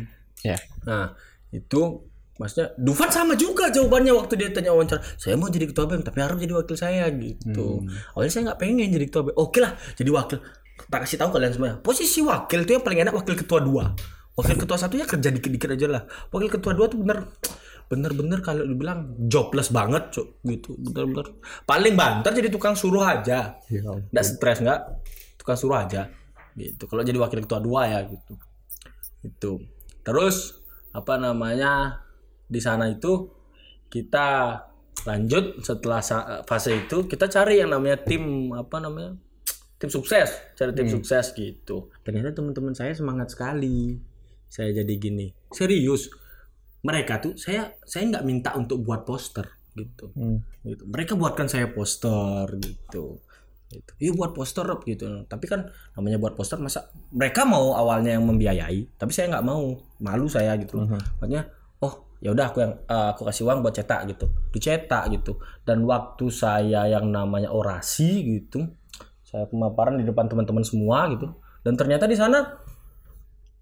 Ya. 0.41 0.57
Nah, 0.85 1.13
itu 1.53 1.81
maksudnya 2.37 2.73
Dufan 2.81 3.09
sama 3.13 3.33
juga 3.37 3.69
jawabannya 3.69 4.13
waktu 4.13 4.41
dia 4.41 4.49
tanya 4.53 4.73
wawancara. 4.73 5.01
Saya 5.17 5.37
mau 5.37 5.49
jadi 5.49 5.69
ketua 5.69 5.85
BEM 5.85 6.01
tapi 6.01 6.21
harus 6.21 6.37
jadi 6.37 6.53
wakil 6.53 6.77
saya 6.77 7.09
gitu. 7.13 7.85
Hmm. 7.85 7.93
Awalnya 8.17 8.33
saya 8.33 8.43
nggak 8.53 8.59
pengen 8.61 8.89
jadi 8.89 9.05
ketua 9.09 9.23
BEM. 9.29 9.37
Oke 9.37 9.59
lah, 9.61 9.73
jadi 9.97 10.11
wakil. 10.13 10.39
Tak 10.89 10.99
kasih 11.05 11.17
tahu 11.17 11.29
kalian 11.35 11.53
semua. 11.53 11.77
Posisi 11.81 12.21
wakil 12.23 12.63
itu 12.65 12.73
yang 12.73 12.85
paling 12.85 13.01
enak 13.05 13.15
wakil 13.17 13.35
ketua 13.37 13.61
dua. 13.61 13.85
Wakil 14.39 14.55
ketua 14.55 14.79
satunya 14.79 15.03
kerja 15.03 15.35
dikit-dikit 15.35 15.75
aja 15.75 15.87
lah. 15.91 16.03
Wakil 16.31 16.47
ketua 16.47 16.71
dua 16.79 16.87
tuh 16.87 17.03
bener 17.03 17.27
bener-bener 17.91 18.39
kalau 18.39 18.63
dibilang 18.63 19.19
jobless 19.27 19.75
banget 19.75 20.15
cuk. 20.15 20.39
Gitu 20.47 20.79
bener-bener. 20.79 21.43
Paling 21.67 21.99
banter 21.99 22.31
jadi 22.39 22.47
tukang 22.47 22.79
suruh 22.79 23.03
aja. 23.03 23.59
Ya 23.67 23.81
nggak 23.83 24.23
stres 24.23 24.63
nggak? 24.63 24.81
Tukang 25.43 25.59
suruh 25.59 25.83
aja. 25.83 26.07
Gitu. 26.55 26.87
Kalau 26.87 27.03
jadi 27.03 27.19
wakil 27.19 27.43
ketua 27.43 27.59
dua 27.59 27.91
ya 27.91 28.07
gitu. 28.07 28.39
Itu 29.27 29.53
terus 30.07 30.63
apa 30.95 31.19
namanya 31.19 32.07
di 32.47 32.63
sana 32.63 32.87
itu 32.87 33.35
kita 33.91 34.55
lanjut 35.03 35.67
setelah 35.67 35.99
fase 36.47 36.87
itu 36.87 37.11
kita 37.11 37.27
cari 37.27 37.59
yang 37.59 37.75
namanya 37.75 37.99
tim 38.07 38.55
apa 38.55 38.79
namanya 38.79 39.19
tim 39.83 39.91
sukses. 39.91 40.31
Cari 40.55 40.71
tim 40.79 40.87
sukses 40.87 41.35
gitu. 41.35 41.91
Ternyata 42.07 42.39
teman-teman 42.39 42.79
saya 42.79 42.95
semangat 42.95 43.35
sekali 43.35 43.99
saya 44.49 44.73
jadi 44.73 44.95
gini 44.97 45.31
serius 45.53 46.09
mereka 46.81 47.21
tuh 47.21 47.35
saya 47.37 47.77
saya 47.85 48.09
nggak 48.09 48.25
minta 48.25 48.51
untuk 48.57 48.83
buat 48.83 49.03
poster 49.05 49.47
gitu 49.79 50.11
Hmm. 50.15 50.43
gitu. 50.67 50.91
Mereka 50.91 51.15
buatkan 51.15 51.47
saya 51.47 51.71
poster 51.71 52.51
gitu. 52.59 53.23
Gitu. 53.69 53.93
Iya 54.01 54.11
buat 54.17 54.33
poster 54.33 54.65
Rob, 54.65 54.81
gitu. 54.83 55.07
Tapi 55.29 55.45
kan 55.45 55.69
namanya 55.95 56.17
buat 56.17 56.35
poster 56.35 56.57
masa 56.59 56.89
mereka 57.13 57.45
mau 57.45 57.77
awalnya 57.77 58.17
yang 58.17 58.25
membiayai, 58.25 58.97
tapi 58.97 59.13
saya 59.13 59.29
nggak 59.37 59.45
mau, 59.47 59.77
malu 60.01 60.27
saya 60.27 60.57
gitu. 60.57 60.81
loh. 60.83 60.97
Makanya 61.21 61.53
oh 61.85 62.09
ya 62.19 62.33
udah 62.33 62.49
aku 62.51 62.59
yang 62.65 62.73
eh, 62.75 63.09
aku 63.13 63.23
kasih 63.29 63.45
uang 63.47 63.61
buat 63.61 63.75
cetak 63.77 64.01
gitu, 64.11 64.27
dicetak 64.51 65.05
gitu. 65.15 65.37
Dan 65.63 65.85
waktu 65.85 66.27
saya 66.33 66.89
yang 66.89 67.13
namanya 67.13 67.53
orasi 67.53 68.41
gitu, 68.41 68.67
saya 69.23 69.45
pemaparan 69.47 70.01
di 70.01 70.05
depan 70.09 70.27
teman-teman 70.27 70.65
semua 70.65 71.07
gitu. 71.13 71.29
Dan 71.61 71.77
ternyata 71.77 72.09
di 72.09 72.17
sana 72.17 72.41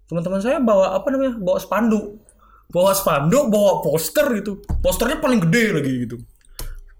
teman-teman 0.07 0.39
saya 0.39 0.57
bawa 0.59 0.95
apa 0.95 1.07
namanya 1.11 1.35
bawa 1.37 1.59
spanduk. 1.59 2.23
Bawa 2.67 2.91
spanduk 2.91 3.47
bawa 3.47 3.79
poster 3.79 4.27
gitu. 4.39 4.59
Posternya 4.83 5.19
paling 5.19 5.39
gede 5.43 5.65
lagi 5.71 5.93
gitu. 6.07 6.17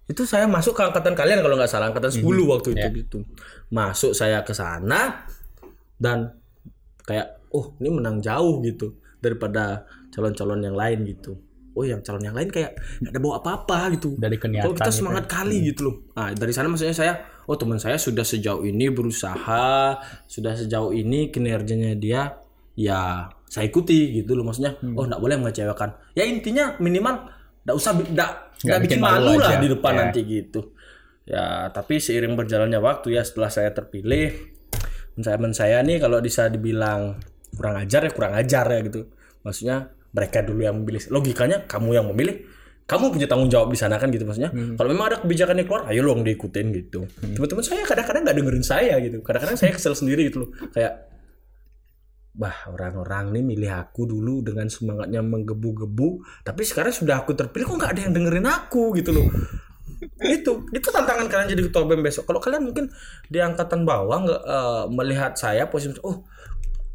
Itu 0.08 0.24
saya 0.24 0.48
masuk 0.48 0.72
ke 0.72 0.84
angkatan 0.88 1.16
kalian 1.16 1.44
kalau 1.44 1.60
nggak 1.60 1.68
salah 1.68 1.92
angkatan 1.92 2.12
10 2.12 2.24
waktu 2.48 2.70
itu 2.76 2.88
Ya. 2.88 2.92
gitu. 2.92 3.18
Masuk 3.72 4.16
saya 4.16 4.44
ke 4.48 4.56
sana 4.56 5.28
dan 6.00 6.40
kayak 7.04 7.44
oh 7.52 7.76
ini 7.80 7.92
menang 7.92 8.24
jauh 8.24 8.64
gitu 8.64 8.96
daripada 9.20 9.84
calon-calon 10.12 10.64
yang 10.64 10.76
lain 10.80 11.04
gitu. 11.04 11.36
Oh 11.78 11.84
yang 11.86 12.00
calon 12.02 12.24
yang 12.24 12.34
lain 12.34 12.48
kayak 12.50 12.80
nggak 13.04 13.12
ada 13.12 13.20
bawa 13.20 13.36
apa-apa 13.44 13.92
gitu. 14.00 14.16
Dari 14.16 14.40
keniatan 14.40 14.72
kalau 14.72 14.76
kita 14.80 14.90
gitu 14.92 15.00
semangat 15.04 15.26
kali 15.28 15.58
gitu 15.68 15.82
loh. 15.92 15.96
Nah 16.16 16.32
dari 16.32 16.56
sana 16.56 16.72
maksudnya 16.72 16.96
saya 16.96 17.14
oh 17.44 17.56
teman 17.60 17.76
saya 17.78 18.00
sudah 18.00 18.24
sejauh 18.24 18.64
ini 18.64 18.88
berusaha 18.88 20.00
sudah 20.24 20.54
sejauh 20.56 20.96
ini 20.96 21.28
kinerjanya 21.30 21.92
dia 22.00 22.32
ya 22.78 23.26
saya 23.50 23.66
ikuti 23.66 24.22
gitu 24.22 24.38
loh 24.38 24.46
maksudnya. 24.46 24.78
Hmm. 24.78 24.94
oh 24.94 25.04
nggak 25.04 25.18
boleh 25.18 25.36
mengecewakan. 25.36 25.90
Ya 26.14 26.24
intinya 26.24 26.78
minimal 26.78 27.26
nggak 27.66 27.76
usah 27.76 27.92
nggak 27.98 28.32
Nggak 28.58 28.80
bikin 28.86 28.98
bikin 28.98 29.00
malu 29.02 29.34
malu 29.34 29.42
lah 29.42 29.54
aja. 29.54 29.62
di 29.62 29.68
depan 29.70 29.92
Ya. 29.92 30.00
nanti 30.00 30.20
gitu. 30.24 30.60
Ya 31.28 31.46
tapi 31.70 32.00
seiring 32.00 32.34
berjalannya 32.34 32.80
waktu 32.80 33.14
ya 33.14 33.22
setelah 33.22 33.50
saya 33.50 33.70
terpilih 33.70 34.34
teman 35.18 35.50
saya 35.52 35.82
nih 35.82 35.98
kalau 35.98 36.22
bisa 36.22 36.46
dibilang 36.48 37.18
kurang 37.52 37.76
ajar 37.78 38.06
ya 38.06 38.12
kurang 38.14 38.34
ajar 38.34 38.66
ya 38.68 38.80
gitu. 38.82 39.10
Maksudnya 39.42 39.90
mereka 40.10 40.42
dulu 40.42 40.62
yang 40.62 40.78
memilih. 40.78 41.02
Logikanya 41.10 41.66
kamu 41.66 41.90
yang 41.94 42.06
memilih. 42.10 42.46
Kamu 42.88 43.12
punya 43.12 43.28
tanggung 43.28 43.52
jawab 43.52 43.68
di 43.68 43.76
sana 43.76 44.00
kan 44.00 44.08
gitu 44.08 44.24
maksudnya. 44.24 44.48
Kalau 44.48 44.88
memang 44.88 45.12
ada 45.12 45.18
kebijakan 45.20 45.60
yang 45.60 45.68
keluar 45.68 45.84
ayo 45.92 46.02
dong 46.02 46.24
diikutin 46.24 46.72
gitu. 46.72 47.04
Teman-teman 47.36 47.60
saya 47.62 47.84
kadang-kadang 47.84 48.24
nggak 48.24 48.38
dengerin 48.40 48.64
saya 48.64 48.96
gitu. 49.04 49.20
Kadang-kadang 49.20 49.58
saya 49.60 49.76
kesel 49.76 49.92
sendiri 49.92 50.32
gitu 50.32 50.48
loh. 50.48 50.50
Kayak 50.72 51.12
bah 52.38 52.70
orang-orang 52.70 53.34
nih 53.34 53.44
milih 53.44 53.72
aku 53.74 54.06
dulu 54.06 54.46
dengan 54.46 54.70
semangatnya 54.70 55.26
menggebu-gebu 55.26 56.22
tapi 56.46 56.62
sekarang 56.62 56.94
sudah 56.94 57.26
aku 57.26 57.34
terpilih 57.34 57.66
kok 57.66 57.78
nggak 57.82 57.92
ada 57.98 58.02
yang 58.06 58.14
dengerin 58.14 58.46
aku 58.46 58.94
gitu 58.94 59.10
loh. 59.10 59.28
Itu 60.22 60.70
itu 60.70 60.88
tantangan 60.94 61.26
kalian 61.26 61.58
jadi 61.58 61.66
ketua 61.66 61.90
bem 61.90 62.06
besok. 62.06 62.30
Kalau 62.30 62.38
kalian 62.38 62.70
mungkin 62.70 62.94
di 63.26 63.42
angkatan 63.42 63.82
bawah 63.90 64.22
nggak 64.22 64.42
eh, 64.46 64.86
melihat 64.94 65.34
saya 65.34 65.66
posisi 65.66 65.98
oh 66.06 66.22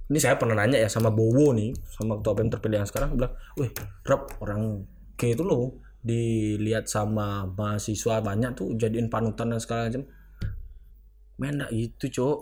ini 0.06 0.22
saya 0.22 0.38
pernah 0.38 0.62
nanya 0.62 0.78
ya 0.78 0.86
sama 0.86 1.10
Bowo 1.10 1.50
nih 1.50 1.74
sama 1.90 2.22
ketua 2.22 2.32
bem 2.38 2.46
terpilih 2.46 2.78
yang 2.78 2.88
sekarang 2.88 3.18
bilang 3.18 3.34
wih 3.58 3.74
Rob 4.06 4.30
orang 4.38 4.86
kayak 5.18 5.40
itu 5.40 5.42
loh 5.42 5.74
dilihat 6.02 6.86
sama 6.86 7.50
mahasiswa 7.50 8.22
banyak 8.22 8.54
tuh 8.54 8.78
jadiin 8.78 9.10
panutan 9.10 9.50
dan 9.50 9.58
segala 9.58 9.90
macam. 9.90 10.06
Men 11.42 11.66
gitu 11.74 12.06
cok 12.06 12.38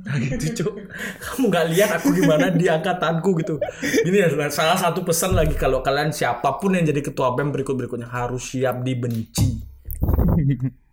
gitu 0.00 0.64
cok 0.64 0.74
kamu 1.20 1.44
nggak 1.52 1.66
lihat 1.76 1.90
aku 2.00 2.08
gimana 2.16 2.48
di 2.48 2.70
angkatanku 2.70 3.36
gitu. 3.42 3.60
Ini 4.06 4.32
adalah 4.32 4.48
salah 4.48 4.78
satu 4.78 5.04
pesan 5.04 5.36
lagi 5.36 5.52
kalau 5.58 5.84
kalian 5.84 6.14
siapa 6.14 6.56
pun 6.56 6.72
yang 6.78 6.88
jadi 6.88 7.04
ketua 7.04 7.36
bem 7.36 7.52
berikut 7.52 7.76
berikutnya 7.76 8.08
harus 8.08 8.54
siap 8.54 8.80
dibenci. 8.80 9.60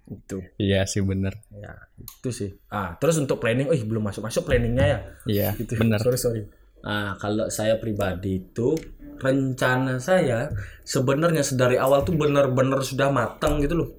Itu 0.07 0.39
Iya 0.59 0.83
sih 0.87 1.03
bener. 1.03 1.39
ya 1.51 1.73
itu 1.99 2.29
sih. 2.31 2.49
Ah 2.71 2.95
terus 2.99 3.15
untuk 3.21 3.39
planning 3.39 3.71
oh 3.71 3.75
belum 3.75 4.03
masuk 4.11 4.27
masuk 4.27 4.43
planningnya 4.47 4.85
ya. 4.85 4.99
Iya 5.27 5.49
gitu. 5.55 5.79
bener. 5.79 5.99
sorry 6.03 6.19
sorry. 6.19 6.41
Nah 6.83 7.15
kalau 7.21 7.47
saya 7.47 7.79
pribadi 7.79 8.43
itu 8.43 8.75
rencana 9.17 9.97
saya 9.97 10.53
sebenarnya 10.85 11.41
sedari 11.41 11.75
awal 11.79 12.05
tuh 12.05 12.13
benar-benar 12.13 12.83
sudah 12.85 13.09
matang 13.09 13.61
gitu 13.63 13.75
loh. 13.77 13.89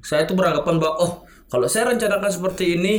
Saya 0.00 0.24
tuh 0.24 0.36
beranggapan 0.38 0.80
bahwa 0.80 0.94
oh 1.00 1.12
kalau 1.48 1.68
saya 1.70 1.92
rencanakan 1.94 2.30
seperti 2.32 2.64
ini 2.80 2.94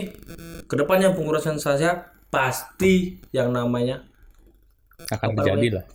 ke 0.65 0.75
depannya 0.75 1.11
pengurusan 1.11 1.55
saya 1.55 1.93
pasti 2.27 3.15
yang 3.31 3.49
namanya 3.49 4.01
Akan 5.07 5.35
terjadi 5.35 5.79
lah. 5.79 5.85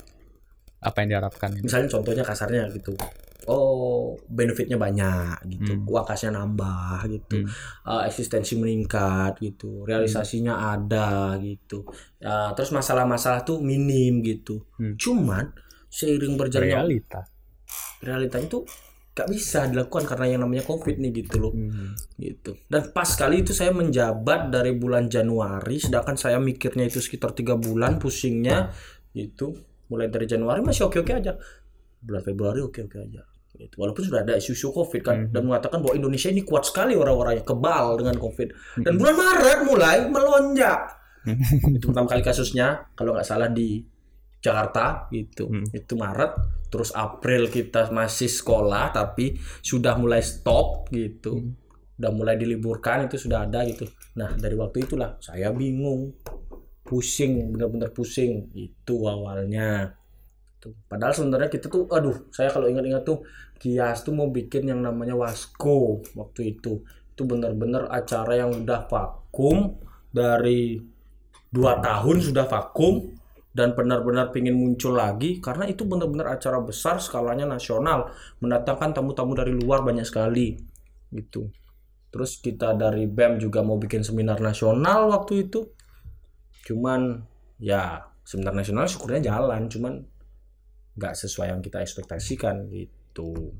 Apa 0.81 1.05
yang 1.05 1.09
diharapkan. 1.13 1.51
misalnya 1.61 1.89
contohnya 1.89 2.25
kasarnya 2.25 2.65
gitu 2.73 2.97
oh 3.45 4.17
benefitnya 4.29 4.77
banyak 4.77 5.45
gitu 5.49 5.73
uang 5.85 6.05
kasnya 6.05 6.37
nambah 6.37 7.05
gitu 7.09 7.45
Uh, 7.83 8.05
eksistensi 8.05 8.57
meningkat 8.57 9.37
gitu 9.41 9.85
realisasinya 9.85 10.73
ada 10.73 11.37
gitu 11.37 11.85
Ya, 12.17 12.53
terus 12.53 12.71
masalah-masalah 12.71 13.43
tuh 13.43 13.61
minim 13.61 14.21
gitu 14.21 14.61
Hmm. 14.77 14.97
cuman 14.97 15.53
seiring 15.89 16.37
berjalannya 16.37 16.77
Realita. 16.79 17.21
realitanya 18.01 18.47
tuh 18.47 18.63
gak 19.11 19.29
bisa 19.29 19.67
dilakukan 19.67 20.07
karena 20.07 20.27
yang 20.33 20.41
namanya 20.47 20.65
covid 20.65 20.97
nih 20.97 21.11
gitu 21.25 21.37
loh. 21.43 21.53
Hmm. 21.53 21.93
gitu. 22.17 22.57
Dan 22.71 22.95
pas 22.95 23.09
kali 23.11 23.43
itu 23.43 23.53
saya 23.53 23.75
menjabat 23.75 24.49
dari 24.49 24.73
bulan 24.73 25.11
Januari 25.11 25.83
sedangkan 25.83 26.17
saya 26.17 26.39
mikirnya 26.39 26.87
itu 26.87 27.03
sekitar 27.03 27.35
tiga 27.35 27.59
bulan 27.59 27.99
pusingnya 27.99 28.71
gitu 29.13 29.59
mulai 29.91 30.07
dari 30.07 30.31
Januari 30.31 30.63
masih 30.63 30.87
oke 30.87 31.03
oke 31.03 31.13
aja. 31.13 31.35
Bulan 32.01 32.23
Februari 32.25 32.65
oke 32.65 32.81
oke 32.87 32.97
aja 32.97 33.23
gitu. 33.61 33.77
walaupun 33.77 34.03
sudah 34.09 34.25
ada 34.25 34.35
isu-isu 34.41 34.73
covid 34.73 35.01
kan 35.05 35.29
dan 35.29 35.45
mengatakan 35.45 35.85
bahwa 35.85 35.93
Indonesia 35.93 36.33
ini 36.33 36.41
kuat 36.41 36.65
sekali 36.65 36.97
orang-orangnya 36.97 37.45
kebal 37.45 38.01
dengan 38.01 38.17
covid. 38.17 38.49
Dan 38.81 38.97
bulan 38.97 39.15
Maret 39.21 39.61
mulai 39.69 39.97
melonjak. 40.09 40.81
Itu 41.77 41.93
pertama 41.93 42.09
kali 42.09 42.25
kasusnya 42.25 42.89
kalau 42.97 43.13
nggak 43.13 43.29
salah 43.29 43.53
di 43.53 43.85
Jakarta 44.41 45.07
gitu. 45.13 45.53
Itu 45.71 45.95
Maret 46.01 46.33
terus 46.73 46.97
April 46.97 47.53
kita 47.53 47.93
masih 47.93 48.31
sekolah 48.31 48.95
tapi 48.95 49.37
sudah 49.61 49.95
mulai 50.01 50.25
stop 50.25 50.89
gitu. 50.91 51.53
Udah 52.01 52.11
mulai 52.17 52.41
diliburkan 52.41 53.05
itu 53.05 53.21
sudah 53.21 53.45
ada 53.45 53.61
gitu. 53.69 53.85
Nah 54.17 54.33
dari 54.41 54.57
waktu 54.57 54.89
itulah 54.89 55.21
saya 55.21 55.53
bingung. 55.53 56.17
Pusing 56.81 57.55
benar-benar 57.55 57.93
pusing. 57.93 58.51
Itu 58.57 59.05
awalnya. 59.07 59.93
Tuh 60.61 60.73
padahal 60.89 61.13
sebenarnya 61.13 61.53
kita 61.53 61.69
tuh 61.69 61.85
aduh 61.93 62.33
saya 62.33 62.49
kalau 62.49 62.67
ingat-ingat 62.69 63.05
tuh 63.05 63.25
Kias 63.61 64.01
tuh 64.09 64.17
mau 64.17 64.33
bikin 64.33 64.73
yang 64.73 64.81
namanya 64.81 65.13
Wasko 65.13 66.01
waktu 66.17 66.57
itu. 66.57 66.81
Itu 67.13 67.29
benar-benar 67.29 67.93
acara 67.93 68.41
yang 68.41 68.57
udah 68.57 68.89
vakum 68.89 69.77
dari 70.09 70.81
dua 71.53 71.77
tahun 71.85 72.25
sudah 72.25 72.49
vakum 72.49 73.20
dan 73.51 73.75
benar-benar 73.75 74.31
pingin 74.31 74.55
muncul 74.55 74.95
lagi 74.95 75.43
karena 75.43 75.67
itu 75.67 75.83
benar-benar 75.83 76.39
acara 76.39 76.63
besar 76.63 77.03
skalanya 77.03 77.51
nasional 77.51 78.15
mendatangkan 78.39 78.95
tamu-tamu 78.95 79.35
dari 79.35 79.51
luar 79.59 79.83
banyak 79.83 80.07
sekali 80.07 80.55
gitu. 81.11 81.51
Terus 82.11 82.39
kita 82.43 82.75
dari 82.75 83.07
BEM 83.07 83.39
juga 83.43 83.63
mau 83.63 83.79
bikin 83.79 84.03
seminar 84.03 84.39
nasional 84.43 85.11
waktu 85.11 85.51
itu. 85.51 85.67
Cuman 86.67 87.23
ya 87.59 88.07
seminar 88.23 88.55
nasional 88.55 88.87
syukurnya 88.87 89.31
jalan 89.31 89.67
cuman 89.67 89.95
nggak 90.95 91.15
sesuai 91.15 91.55
yang 91.55 91.63
kita 91.63 91.83
ekspektasikan 91.83 92.71
gitu. 92.71 93.55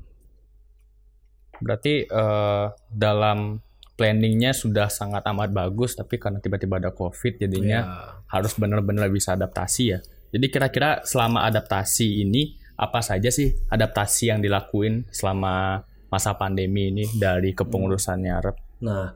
Berarti 1.59 2.07
eh, 2.07 2.65
dalam 2.91 3.59
planningnya 3.95 4.55
sudah 4.55 4.89
sangat 4.89 5.21
amat 5.29 5.51
bagus, 5.53 5.93
tapi 5.93 6.17
karena 6.17 6.41
tiba-tiba 6.41 6.81
ada 6.81 6.91
COVID, 6.91 7.37
jadinya 7.37 7.79
Ya. 7.85 8.23
harus 8.31 8.55
benar-benar 8.57 9.11
bisa 9.11 9.35
adaptasi 9.37 9.83
ya. 9.93 9.99
Jadi 10.31 10.47
kira-kira 10.47 11.03
selama 11.03 11.43
adaptasi 11.45 12.23
ini 12.23 12.55
apa 12.79 13.03
saja 13.03 13.29
sih 13.29 13.51
adaptasi 13.69 14.31
yang 14.31 14.39
dilakuin 14.41 15.05
selama 15.11 15.83
masa 16.09 16.33
pandemi 16.33 16.89
ini 16.89 17.05
dari 17.13 17.53
kepengurusannya 17.53 18.33
Rep? 18.41 18.57
Nah, 18.81 19.13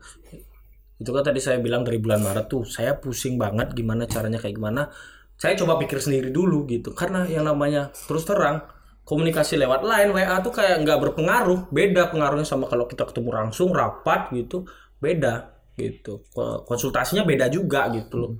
itu 0.96 1.10
kan 1.12 1.24
tadi 1.24 1.40
saya 1.42 1.58
bilang 1.58 1.82
dari 1.84 1.98
bulan 2.00 2.22
Maret 2.22 2.46
tuh 2.48 2.62
saya 2.64 2.96
pusing 2.96 3.36
banget 3.36 3.72
gimana 3.74 4.06
caranya 4.08 4.40
kayak 4.40 4.56
gimana. 4.56 4.88
Saya 5.36 5.52
coba 5.58 5.76
pikir 5.76 6.00
sendiri 6.00 6.32
dulu 6.32 6.64
gitu. 6.70 6.96
Karena 6.96 7.28
yang 7.28 7.44
namanya 7.44 7.92
terus 8.08 8.24
terang 8.24 8.64
komunikasi 9.08 9.54
lewat 9.62 9.80
line 9.90 10.10
WA 10.16 10.36
tuh 10.46 10.52
kayak 10.58 10.76
nggak 10.84 10.98
berpengaruh. 11.04 11.60
Beda 11.76 12.02
pengaruhnya 12.12 12.46
sama 12.52 12.64
kalau 12.72 12.84
kita 12.90 13.04
ketemu 13.08 13.30
langsung 13.38 13.68
rapat 13.80 14.20
gitu. 14.38 14.66
Beda 15.04 15.34
gitu. 15.78 16.12
Ko- 16.34 16.62
Konsultasinya 16.68 17.22
beda 17.30 17.46
juga 17.56 17.80
gitu 17.96 18.14
loh. 18.22 18.32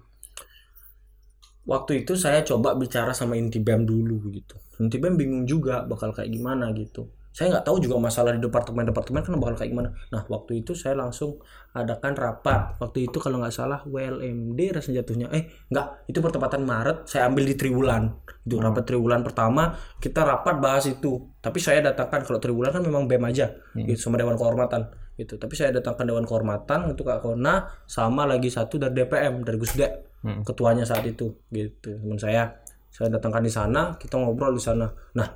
Waktu 1.73 1.93
itu 2.07 2.13
saya 2.25 2.41
coba 2.47 2.79
bicara 2.79 3.11
sama 3.21 3.35
inti 3.43 3.59
BEM 3.67 3.83
dulu 3.91 4.17
gitu. 4.39 4.57
Inti 4.83 4.97
BEM 5.03 5.15
bingung 5.21 5.45
juga 5.53 5.75
bakal 5.91 6.11
kayak 6.17 6.31
gimana 6.31 6.71
gitu 6.81 7.03
saya 7.37 7.53
nggak 7.53 7.69
tahu 7.69 7.85
juga 7.85 8.01
masalah 8.01 8.33
di 8.33 8.41
departemen-departemen 8.41 9.21
kan 9.21 9.37
bakal 9.37 9.61
kayak 9.61 9.69
gimana. 9.77 9.93
Nah 10.09 10.25
waktu 10.33 10.65
itu 10.65 10.73
saya 10.73 10.97
langsung 10.97 11.37
adakan 11.77 12.17
rapat. 12.17 12.81
Waktu 12.81 13.13
itu 13.13 13.21
kalau 13.21 13.45
nggak 13.45 13.53
salah 13.53 13.85
WLMD 13.85 14.57
rasanya 14.73 15.05
jatuhnya. 15.05 15.29
Eh 15.37 15.45
nggak, 15.69 16.09
itu 16.09 16.17
pertempatan 16.25 16.65
Maret. 16.65 17.05
Saya 17.05 17.29
ambil 17.29 17.45
di 17.45 17.53
triwulan. 17.53 18.09
Itu 18.41 18.57
rapat 18.57 18.89
triwulan 18.89 19.21
pertama 19.21 19.77
kita 20.01 20.25
rapat 20.25 20.65
bahas 20.65 20.89
itu. 20.89 21.29
Tapi 21.45 21.61
saya 21.61 21.85
datangkan 21.85 22.25
kalau 22.25 22.41
triwulan 22.41 22.73
kan 22.73 22.81
memang 22.81 23.05
BEM 23.05 23.29
aja, 23.29 23.53
gitu 23.77 24.01
sama 24.01 24.17
Dewan 24.17 24.41
Kehormatan. 24.41 24.89
Gitu. 25.21 25.37
Tapi 25.37 25.53
saya 25.53 25.77
datangkan 25.77 26.09
Dewan 26.09 26.25
Kehormatan 26.25 26.89
untuk 26.89 27.05
Kak 27.05 27.21
Kona 27.21 27.69
sama 27.85 28.25
lagi 28.25 28.49
satu 28.49 28.81
dari 28.81 28.97
DPM 28.97 29.45
dari 29.45 29.61
Gusdek 29.61 30.25
ketuanya 30.41 30.89
saat 30.89 31.05
itu. 31.05 31.37
Gitu 31.53 32.01
teman 32.01 32.17
saya. 32.17 32.49
Saya 32.89 33.13
datangkan 33.13 33.45
di 33.45 33.53
sana, 33.53 33.93
kita 34.01 34.17
ngobrol 34.17 34.57
di 34.57 34.63
sana. 34.65 34.89
Nah 35.21 35.29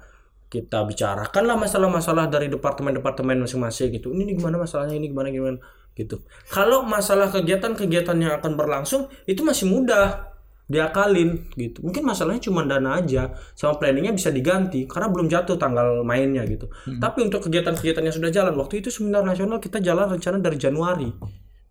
kita 0.50 0.82
bicarakanlah 0.82 1.54
masalah-masalah 1.54 2.26
dari 2.26 2.50
departemen-departemen 2.50 3.46
masing-masing 3.46 3.94
gitu. 3.94 4.10
Ini 4.10 4.34
gimana 4.34 4.58
masalahnya, 4.58 4.98
ini 4.98 5.06
gimana 5.06 5.30
gimana 5.30 5.62
gitu. 5.94 6.26
Kalau 6.50 6.82
masalah 6.82 7.30
kegiatan-kegiatan 7.30 8.18
yang 8.18 8.34
akan 8.34 8.58
berlangsung 8.58 9.06
itu 9.30 9.46
masih 9.46 9.70
mudah 9.70 10.26
diakalin 10.66 11.50
gitu. 11.54 11.86
Mungkin 11.86 12.02
masalahnya 12.02 12.42
cuma 12.50 12.66
dana 12.66 12.98
aja, 12.98 13.30
sama 13.54 13.78
planningnya 13.78 14.10
bisa 14.10 14.34
diganti 14.34 14.90
karena 14.90 15.06
belum 15.10 15.30
jatuh 15.30 15.54
tanggal 15.54 16.02
mainnya 16.02 16.42
gitu. 16.50 16.66
Tapi 16.98 17.30
untuk 17.30 17.46
kegiatan-kegiatan 17.46 18.02
yang 18.02 18.14
sudah 18.14 18.30
jalan, 18.34 18.54
waktu 18.58 18.82
itu 18.82 18.90
seminar 18.90 19.22
nasional 19.22 19.62
kita 19.62 19.78
jalan 19.78 20.10
rencana 20.10 20.42
dari 20.42 20.58
Januari 20.58 21.10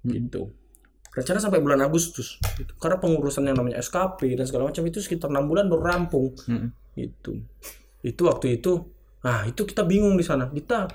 gitu. 0.08 0.56
Rencana 1.12 1.40
sampai 1.44 1.60
bulan 1.60 1.84
Agustus 1.84 2.40
gitu. 2.56 2.76
Karena 2.80 2.96
pengurusan 2.96 3.44
yang 3.44 3.60
namanya 3.60 3.84
SKP 3.84 4.40
dan 4.40 4.48
segala 4.48 4.72
macam 4.72 4.84
itu 4.88 5.04
sekitar 5.04 5.28
enam 5.28 5.52
bulan 5.52 5.68
baru 5.68 5.84
rampung 5.84 6.32
gitu 6.96 7.44
itu 8.06 8.22
waktu 8.26 8.62
itu 8.62 8.86
nah 9.20 9.44
itu 9.44 9.68
kita 9.68 9.84
bingung 9.84 10.16
di 10.16 10.24
sana. 10.24 10.48
Kita 10.48 10.88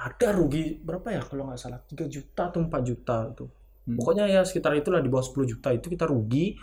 ada 0.00 0.28
rugi 0.32 0.80
berapa 0.80 1.08
ya 1.12 1.22
kalau 1.24 1.48
nggak 1.48 1.60
salah? 1.60 1.80
3 1.84 2.08
juta 2.08 2.52
atau 2.52 2.60
4 2.60 2.72
juta 2.84 3.16
itu 3.32 3.46
pokoknya 3.90 4.28
ya 4.30 4.40
sekitar 4.46 4.76
itulah 4.78 5.02
di 5.02 5.10
bawah 5.10 5.24
10 5.24 5.50
juta 5.50 5.68
itu 5.74 5.90
kita 5.90 6.06
rugi. 6.06 6.54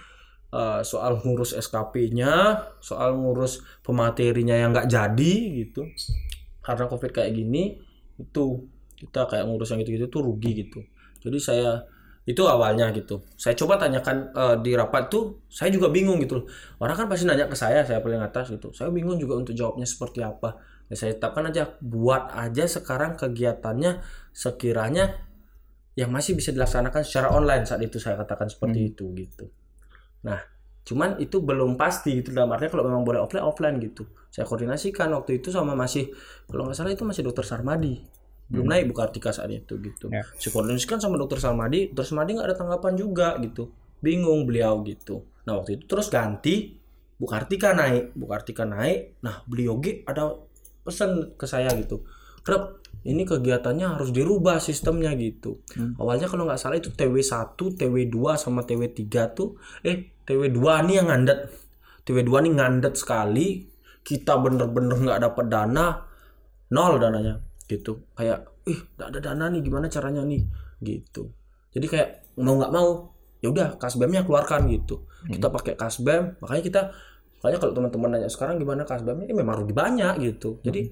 Eh, 0.48 0.82
soal 0.88 1.20
ngurus 1.28 1.52
SKP-nya 1.60 2.64
soal 2.80 3.20
ngurus 3.20 3.60
pematerinya 3.84 4.56
yang 4.56 4.72
nggak 4.72 4.88
jadi 4.88 5.34
gitu. 5.60 5.84
Karena 6.64 6.88
covid 6.88 7.12
kayak 7.12 7.36
gini 7.36 7.76
itu 8.16 8.64
kita 8.96 9.28
kayak 9.28 9.44
ngurus 9.44 9.76
yang 9.76 9.84
gitu-gitu 9.84 10.08
tuh 10.08 10.24
rugi 10.24 10.52
gitu. 10.64 10.80
Jadi 11.20 11.38
saya 11.44 11.84
itu 12.28 12.44
awalnya 12.44 12.92
gitu. 12.92 13.24
Saya 13.40 13.56
coba 13.56 13.80
tanyakan 13.80 14.36
eh, 14.36 14.56
di 14.60 14.76
rapat 14.76 15.08
tuh 15.08 15.48
saya 15.48 15.72
juga 15.72 15.88
bingung 15.88 16.20
gitu 16.20 16.44
loh. 16.44 16.46
Orang 16.84 17.00
kan 17.00 17.08
pasti 17.08 17.24
nanya 17.24 17.48
ke 17.48 17.56
saya 17.56 17.88
saya 17.88 18.04
paling 18.04 18.20
atas 18.20 18.52
gitu. 18.52 18.76
Saya 18.76 18.92
bingung 18.92 19.16
juga 19.16 19.40
untuk 19.40 19.56
jawabnya 19.56 19.88
seperti 19.88 20.20
apa. 20.20 20.60
Ya 20.92 21.00
saya 21.00 21.16
tetapkan 21.16 21.48
aja 21.48 21.80
buat 21.80 22.28
aja 22.36 22.68
sekarang 22.68 23.16
kegiatannya 23.16 24.04
sekiranya 24.36 25.24
yang 25.96 26.12
masih 26.12 26.36
bisa 26.36 26.52
dilaksanakan 26.52 27.02
secara 27.08 27.32
online 27.32 27.64
saat 27.64 27.80
itu 27.80 27.96
saya 27.96 28.20
katakan 28.20 28.52
seperti 28.52 28.92
itu 28.92 29.08
gitu. 29.16 29.48
Nah 30.28 30.44
cuman 30.84 31.24
itu 31.24 31.40
belum 31.40 31.80
pasti 31.80 32.12
gitu. 32.20 32.36
Dalam 32.36 32.52
artinya 32.52 32.76
kalau 32.76 32.86
memang 32.92 33.08
boleh 33.08 33.24
offline 33.24 33.48
offline 33.48 33.80
gitu. 33.80 34.04
Saya 34.28 34.44
koordinasikan 34.44 35.16
waktu 35.16 35.40
itu 35.40 35.48
sama 35.48 35.80
masih 35.80 36.12
kalau 36.52 36.68
nggak 36.68 36.76
salah 36.76 36.92
itu 36.92 37.08
masih 37.08 37.24
dokter 37.24 37.48
Sarmadi 37.48 38.04
belum 38.48 38.66
naik 38.66 38.88
buka 38.90 39.12
artika 39.12 39.30
saat 39.30 39.52
itu 39.52 39.76
gitu 39.78 40.08
Ya. 40.08 40.24
saya 40.40 40.52
koordinasikan 40.52 40.98
sama 40.98 41.20
dokter 41.20 41.36
Sarmadi 41.38 41.92
dokter 41.92 42.16
Sarmadi 42.16 42.40
nggak 42.40 42.48
ada 42.48 42.56
tanggapan 42.56 42.94
juga 42.96 43.36
gitu 43.40 43.70
bingung 44.00 44.48
beliau 44.48 44.80
gitu 44.84 45.28
nah 45.44 45.60
waktu 45.60 45.80
itu 45.80 45.84
terus 45.86 46.08
ganti 46.08 46.80
Bu 47.18 47.26
Kartika 47.26 47.74
naik 47.74 48.16
Bu 48.16 48.26
Kartika 48.26 48.64
naik 48.64 49.20
nah 49.20 49.44
beliau 49.44 49.80
G 49.80 50.04
ada 50.04 50.32
pesan 50.82 51.36
ke 51.36 51.44
saya 51.44 51.68
gitu 51.76 52.08
Rep, 52.48 52.80
ini 53.04 53.28
kegiatannya 53.28 54.00
harus 54.00 54.16
dirubah 54.16 54.64
sistemnya 54.64 55.12
gitu. 55.20 55.60
Awalnya 56.00 56.32
kalau 56.32 56.48
nggak 56.48 56.56
salah 56.56 56.80
itu 56.80 56.96
TW1, 56.96 57.60
TW2 57.60 58.16
sama 58.40 58.64
TW3 58.64 59.04
tuh 59.36 59.60
eh 59.84 60.16
TW2 60.24 60.56
nih 60.88 60.96
yang 60.96 61.12
ngandet. 61.12 61.52
TW2 62.08 62.48
nih 62.48 62.54
ngandet 62.56 62.96
sekali. 62.96 63.68
Kita 64.00 64.40
bener-bener 64.40 64.96
nggak 64.96 65.20
dapat 65.28 65.46
dana, 65.52 66.08
nol 66.72 66.96
dananya 67.04 67.36
gitu. 67.68 68.08
Kayak 68.16 68.48
ih 68.68 68.80
nggak 68.96 69.08
ada 69.14 69.20
dana 69.20 69.46
nih 69.52 69.62
gimana 69.64 69.88
caranya 69.92 70.24
nih 70.24 70.44
gitu. 70.82 71.32
Jadi 71.76 71.86
kayak 71.88 72.10
mau 72.40 72.56
nggak 72.58 72.74
mau 72.74 73.14
ya 73.44 73.54
udah 73.54 73.68
kasbemnya 73.78 74.26
keluarkan 74.26 74.72
gitu. 74.72 75.06
Kita 75.28 75.52
pakai 75.52 75.76
kasbem, 75.76 76.40
makanya 76.40 76.64
kita 76.64 76.82
makanya 77.38 77.58
kalau 77.62 77.74
teman-teman 77.76 78.10
nanya 78.18 78.30
sekarang 78.32 78.58
gimana 78.58 78.88
kasbemnya, 78.88 79.30
eh, 79.30 79.36
memang 79.36 79.62
rugi 79.62 79.76
banyak 79.76 80.14
gitu. 80.24 80.58
Jadi 80.66 80.90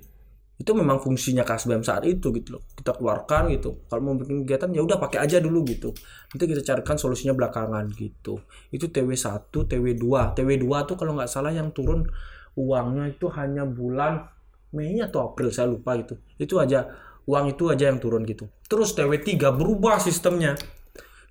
itu 0.56 0.72
memang 0.72 1.04
fungsinya 1.04 1.44
kasbem 1.44 1.84
saat 1.84 2.08
itu 2.08 2.32
gitu 2.32 2.56
loh 2.56 2.64
kita 2.80 2.96
keluarkan 2.96 3.52
gitu 3.52 3.84
kalau 3.92 4.08
mau 4.08 4.16
bikin 4.16 4.48
kegiatan 4.48 4.72
ya 4.72 4.88
udah 4.88 4.96
pakai 5.04 5.28
aja 5.28 5.44
dulu 5.44 5.68
gitu 5.68 5.92
nanti 6.32 6.44
kita 6.48 6.64
carikan 6.64 6.96
solusinya 6.96 7.36
belakangan 7.36 7.92
gitu 7.92 8.40
itu 8.72 8.88
TW1 8.88 9.52
TW2 9.52 10.06
TW2 10.32 10.68
tuh 10.88 10.96
kalau 10.96 11.20
nggak 11.20 11.28
salah 11.28 11.52
yang 11.52 11.76
turun 11.76 12.08
uangnya 12.56 13.12
itu 13.12 13.28
hanya 13.36 13.68
bulan 13.68 14.32
Mei 14.76 15.00
atau 15.00 15.32
April 15.32 15.50
saya 15.56 15.72
lupa 15.72 15.96
gitu. 15.96 16.20
Itu 16.36 16.60
aja 16.60 16.92
uang 17.26 17.56
itu 17.56 17.72
aja 17.72 17.90
yang 17.90 17.98
turun 17.98 18.28
gitu. 18.28 18.52
Terus 18.68 18.94
TW3 18.94 19.40
berubah 19.56 19.98
sistemnya. 19.98 20.54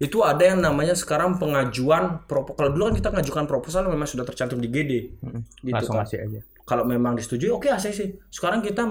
Itu 0.01 0.27
ada 0.27 0.43
yang 0.43 0.59
namanya 0.59 0.99
sekarang 0.99 1.39
pengajuan 1.39 2.27
propo 2.27 2.59
kalau 2.59 2.75
dulu 2.75 2.91
kan 2.91 2.95
kita 2.99 3.09
ngajukan 3.15 3.47
proposal 3.47 3.87
memang 3.87 4.11
sudah 4.11 4.27
tercantum 4.27 4.59
di 4.59 4.67
GD 4.67 4.93
gitu 5.63 5.71
langsung 5.71 6.03
kan. 6.03 6.11
aja. 6.11 6.41
Kalau 6.67 6.83
memang 6.83 7.15
disetujui 7.15 7.53
oke 7.55 7.71
ACC 7.71 8.27
sekarang 8.27 8.59
kita 8.59 8.83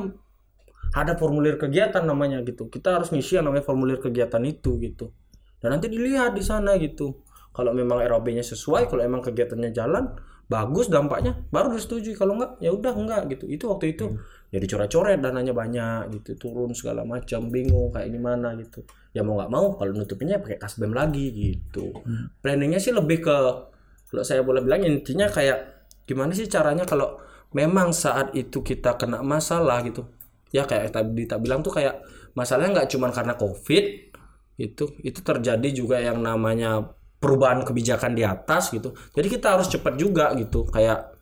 ada 0.93 1.13
formulir 1.19 1.59
kegiatan 1.59 2.05
namanya 2.05 2.39
gitu. 2.47 2.71
Kita 2.71 3.01
harus 3.01 3.11
ngisi 3.11 3.35
yang 3.35 3.51
namanya 3.51 3.67
formulir 3.67 3.99
kegiatan 3.99 4.39
itu 4.47 4.79
gitu. 4.79 5.11
Dan 5.59 5.75
nanti 5.75 5.91
dilihat 5.91 6.37
di 6.37 6.43
sana 6.45 6.79
gitu. 6.79 7.19
Kalau 7.53 7.75
memang 7.75 8.01
ROB-nya 8.01 8.41
sesuai 8.41 8.89
kalau 8.89 9.03
emang 9.03 9.21
kegiatannya 9.21 9.75
jalan 9.75 10.07
bagus 10.47 10.87
dampaknya 10.87 11.35
baru 11.51 11.75
disetujui. 11.75 12.15
Kalau 12.15 12.39
enggak 12.39 12.63
ya 12.63 12.71
udah 12.71 12.93
enggak 12.95 13.21
gitu. 13.33 13.45
Itu 13.51 13.73
waktu 13.73 13.97
itu 13.97 14.17
ya 14.53 14.61
dicoret-coret 14.61 15.17
dananya 15.17 15.49
banyak 15.49 16.13
gitu 16.13 16.37
turun 16.37 16.77
segala 16.77 17.01
macam 17.01 17.49
bingung 17.49 17.89
kayak 17.89 18.13
gimana 18.13 18.53
gitu. 18.61 18.85
Ya 19.17 19.25
mau 19.25 19.33
nggak 19.41 19.49
mau 19.49 19.73
kalau 19.73 19.97
nutupinnya 19.97 20.37
pakai 20.37 20.61
kasbem 20.61 20.93
lagi 20.93 21.33
gitu. 21.33 21.89
Planningnya 22.37 22.77
sih 22.77 22.93
lebih 22.93 23.25
ke 23.25 23.37
kalau 24.13 24.21
saya 24.21 24.45
boleh 24.45 24.61
bilang 24.61 24.85
intinya 24.85 25.25
kayak 25.25 25.89
gimana 26.05 26.37
sih 26.37 26.45
caranya 26.45 26.85
kalau 26.85 27.17
memang 27.57 27.89
saat 27.97 28.29
itu 28.37 28.61
kita 28.61 28.93
kena 28.93 29.25
masalah 29.25 29.81
gitu. 29.81 30.05
Ya 30.53 30.69
kayak 30.69 30.93
tadi 30.93 31.25
tak 31.25 31.41
bilang 31.41 31.65
tuh 31.65 31.73
kayak 31.73 32.05
masalahnya 32.37 32.77
nggak 32.77 32.89
cuma 32.93 33.09
karena 33.09 33.33
covid 33.33 34.13
itu 34.61 34.85
itu 35.01 35.19
terjadi 35.25 35.69
juga 35.73 35.97
yang 35.97 36.21
namanya 36.21 36.93
perubahan 37.17 37.65
kebijakan 37.65 38.13
di 38.13 38.21
atas 38.21 38.69
gitu. 38.69 38.93
Jadi 39.17 39.27
kita 39.33 39.57
harus 39.57 39.65
cepat 39.65 39.97
juga 39.97 40.29
gitu 40.37 40.69
kayak 40.69 41.12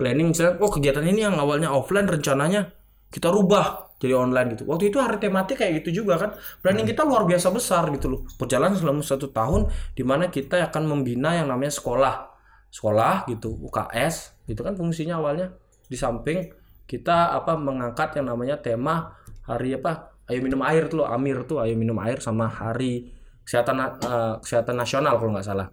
planning 0.00 0.32
misalnya 0.32 0.56
oh 0.64 0.72
kegiatan 0.72 1.04
ini 1.04 1.28
yang 1.28 1.36
awalnya 1.36 1.68
offline 1.68 2.08
rencananya 2.08 2.72
kita 3.12 3.28
rubah 3.28 3.90
jadi 4.00 4.16
online 4.16 4.56
gitu. 4.56 4.64
Waktu 4.64 4.88
itu 4.88 4.96
hari 4.96 5.20
tematik 5.20 5.60
kayak 5.60 5.84
gitu 5.84 6.02
juga 6.02 6.16
kan. 6.16 6.32
Planning 6.64 6.88
kita 6.88 7.04
luar 7.04 7.28
biasa 7.28 7.52
besar 7.52 7.84
gitu 7.92 8.08
loh. 8.08 8.20
Berjalan 8.40 8.72
selama 8.72 9.04
satu 9.04 9.28
tahun 9.28 9.68
di 9.92 10.00
mana 10.00 10.32
kita 10.32 10.56
akan 10.72 10.88
membina 10.88 11.36
yang 11.36 11.52
namanya 11.52 11.68
sekolah. 11.68 12.32
Sekolah 12.72 13.28
gitu 13.28 13.60
UKS 13.60 14.48
itu 14.48 14.56
kan 14.64 14.72
fungsinya 14.72 15.20
awalnya. 15.20 15.52
Di 15.84 16.00
samping 16.00 16.48
kita 16.88 17.36
apa 17.36 17.60
mengangkat 17.60 18.16
yang 18.16 18.32
namanya 18.32 18.56
tema 18.56 19.12
hari 19.44 19.76
apa 19.76 20.16
ayo 20.32 20.40
minum 20.40 20.64
air 20.64 20.88
tuh 20.88 21.04
loh 21.04 21.06
Amir 21.12 21.44
tuh 21.44 21.60
ayo 21.60 21.76
minum 21.76 21.98
air 22.00 22.18
sama 22.24 22.48
hari 22.48 23.12
kesehatan 23.44 23.76
eh, 24.00 24.34
kesehatan 24.40 24.80
nasional 24.80 25.20
kalau 25.20 25.36
nggak 25.36 25.44
salah. 25.44 25.68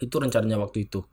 Itu 0.00 0.24
rencananya 0.24 0.56
waktu 0.56 0.88
itu 0.88 1.04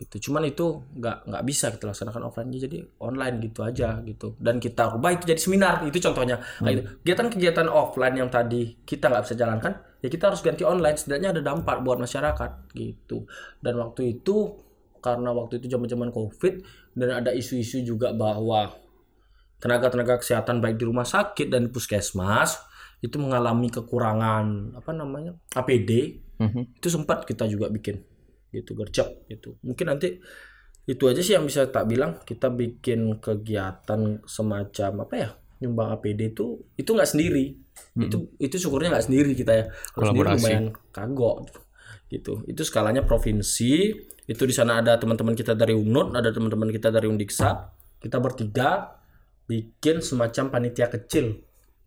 itu 0.00 0.16
cuman 0.16 0.48
itu 0.48 0.80
nggak 0.96 1.28
nggak 1.28 1.44
bisa 1.44 1.68
kita 1.76 1.92
laksanakan 1.92 2.32
offline. 2.32 2.48
Jadi 2.48 2.80
online 3.04 3.36
gitu 3.44 3.60
aja 3.60 4.00
gitu. 4.00 4.32
Dan 4.40 4.56
kita 4.56 4.96
rubah 4.96 5.12
itu 5.12 5.28
jadi 5.28 5.36
seminar. 5.36 5.84
Itu 5.84 6.00
contohnya. 6.00 6.40
Kayak 6.58 6.72
gitu. 6.72 6.82
kegiatan-kegiatan 7.04 7.68
offline 7.68 8.16
yang 8.16 8.32
tadi 8.32 8.80
kita 8.88 9.12
nggak 9.12 9.28
bisa 9.28 9.34
jalankan 9.36 9.72
ya 10.00 10.08
kita 10.08 10.32
harus 10.32 10.40
ganti 10.40 10.64
online. 10.64 10.96
Setidaknya 10.96 11.36
ada 11.36 11.40
dampak 11.44 11.84
buat 11.84 12.00
masyarakat 12.00 12.72
gitu. 12.72 13.28
Dan 13.60 13.76
waktu 13.76 14.16
itu 14.18 14.56
karena 15.04 15.36
waktu 15.36 15.60
itu 15.60 15.68
zaman-zaman 15.68 16.08
covid 16.12 16.64
dan 16.96 17.20
ada 17.20 17.30
isu-isu 17.36 17.84
juga 17.84 18.16
bahwa 18.16 18.72
tenaga-tenaga 19.60 20.20
kesehatan 20.24 20.64
baik 20.64 20.80
di 20.80 20.88
rumah 20.88 21.04
sakit 21.04 21.52
dan 21.52 21.68
di 21.68 21.70
puskesmas 21.72 22.56
itu 23.00 23.16
mengalami 23.16 23.68
kekurangan 23.68 24.76
apa 24.76 24.90
namanya 24.92 25.36
APD 25.56 26.20
Mhm. 26.40 26.80
itu 26.80 26.88
sempat 26.88 27.28
kita 27.28 27.44
juga 27.44 27.68
bikin 27.68 28.00
gitu 28.50 28.74
gercep 28.74 29.26
gitu. 29.30 29.56
Mungkin 29.62 29.86
nanti 29.90 30.18
itu 30.86 31.02
aja 31.06 31.22
sih 31.22 31.38
yang 31.38 31.46
bisa 31.46 31.70
tak 31.70 31.86
bilang. 31.86 32.18
Kita 32.22 32.50
bikin 32.50 33.22
kegiatan 33.22 34.22
semacam 34.26 34.90
apa 35.06 35.14
ya 35.14 35.30
nyumbang 35.60 35.92
APD 35.96 36.34
itu 36.34 36.60
itu 36.74 36.90
nggak 36.90 37.10
sendiri. 37.10 37.54
Itu 37.96 38.34
itu 38.36 38.56
syukurnya 38.58 38.94
nggak 38.98 39.06
sendiri 39.06 39.32
kita 39.38 39.52
ya. 39.54 39.64
Kalau 39.70 40.12
sendiri 40.12 40.28
lumayan 40.36 40.64
kagok 40.90 41.36
gitu. 42.10 42.42
Itu 42.50 42.62
skalanya 42.66 43.06
provinsi. 43.06 43.94
Itu 44.26 44.46
di 44.46 44.54
sana 44.54 44.78
ada 44.82 44.94
teman-teman 44.98 45.34
kita 45.34 45.58
dari 45.58 45.74
UNUD 45.74 46.14
ada 46.14 46.30
teman-teman 46.30 46.70
kita 46.70 46.90
dari 46.90 47.06
Undiksa. 47.06 47.70
Kita 48.00 48.18
bertiga 48.18 48.98
bikin 49.46 49.98
semacam 50.02 50.50
panitia 50.50 50.86
kecil 50.90 51.38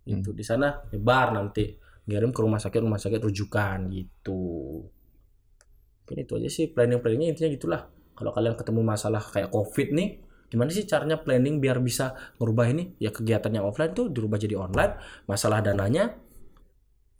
gitu. 0.03 0.35
Di 0.35 0.43
sana 0.43 0.83
lebar 0.91 1.31
nanti 1.35 1.79
ngirim 2.03 2.35
ke 2.35 2.39
rumah 2.43 2.59
sakit 2.59 2.83
rumah 2.83 2.99
sakit 2.99 3.19
rujukan 3.23 3.87
gitu 3.87 4.43
mungkin 6.03 6.17
itu 6.19 6.35
aja 6.35 6.49
sih 6.51 6.65
planning 6.67 6.99
planningnya 6.99 7.31
intinya 7.31 7.49
gitulah. 7.55 7.81
Kalau 8.13 8.35
kalian 8.35 8.59
ketemu 8.59 8.81
masalah 8.83 9.23
kayak 9.23 9.49
covid 9.49 9.89
nih 9.95 10.09
gimana 10.51 10.69
sih 10.69 10.85
caranya 10.85 11.17
planning 11.17 11.57
biar 11.57 11.81
bisa 11.81 12.13
merubah 12.37 12.69
ini? 12.69 12.93
Ya 13.01 13.09
kegiatan 13.09 13.49
yang 13.49 13.65
offline 13.65 13.95
tuh 13.95 14.11
dirubah 14.11 14.37
jadi 14.37 14.59
online. 14.59 14.99
Masalah 15.25 15.63
dananya 15.63 16.13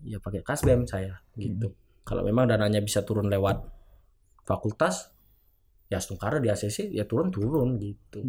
ya 0.04 0.20
pakai 0.20 0.44
kasbem 0.44 0.86
saya. 0.86 1.24
Gitu. 1.34 1.72
Kalau 2.04 2.22
memang 2.22 2.46
dananya 2.46 2.84
bisa 2.84 3.02
turun 3.08 3.32
lewat 3.32 3.64
fakultas 4.44 5.16
ya 5.88 6.04
Stungkara 6.04 6.44
di 6.44 6.52
ACC 6.52 6.92
ya 6.92 7.08
turun 7.08 7.32
turun 7.32 7.80
gitu 7.80 8.28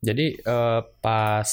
Jadi 0.00 0.26
eh, 0.40 0.80
pas 1.04 1.50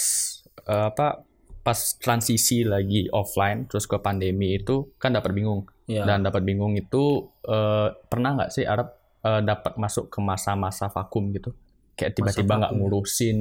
eh, 0.64 0.86
apa 0.96 1.35
pas 1.66 1.98
transisi 1.98 2.62
lagi 2.62 3.10
offline 3.10 3.66
terus 3.66 3.90
ke 3.90 3.98
pandemi 3.98 4.62
itu 4.62 4.94
kan 5.02 5.18
dapat 5.18 5.34
bingung. 5.34 5.66
Ya 5.90 6.06
dan 6.06 6.22
dapat 6.22 6.46
bingung 6.46 6.78
itu 6.78 7.26
eh, 7.42 7.90
pernah 8.06 8.38
nggak 8.38 8.54
sih 8.54 8.70
Arab 8.70 8.94
eh, 9.26 9.42
dapat 9.42 9.74
masuk 9.82 10.14
ke 10.14 10.22
masa-masa 10.22 10.94
vakum 10.94 11.34
gitu? 11.34 11.58
Kayak 11.98 12.22
tiba-tiba 12.22 12.54
nggak 12.62 12.74
vakum. 12.78 12.86
ngurusin 12.86 13.38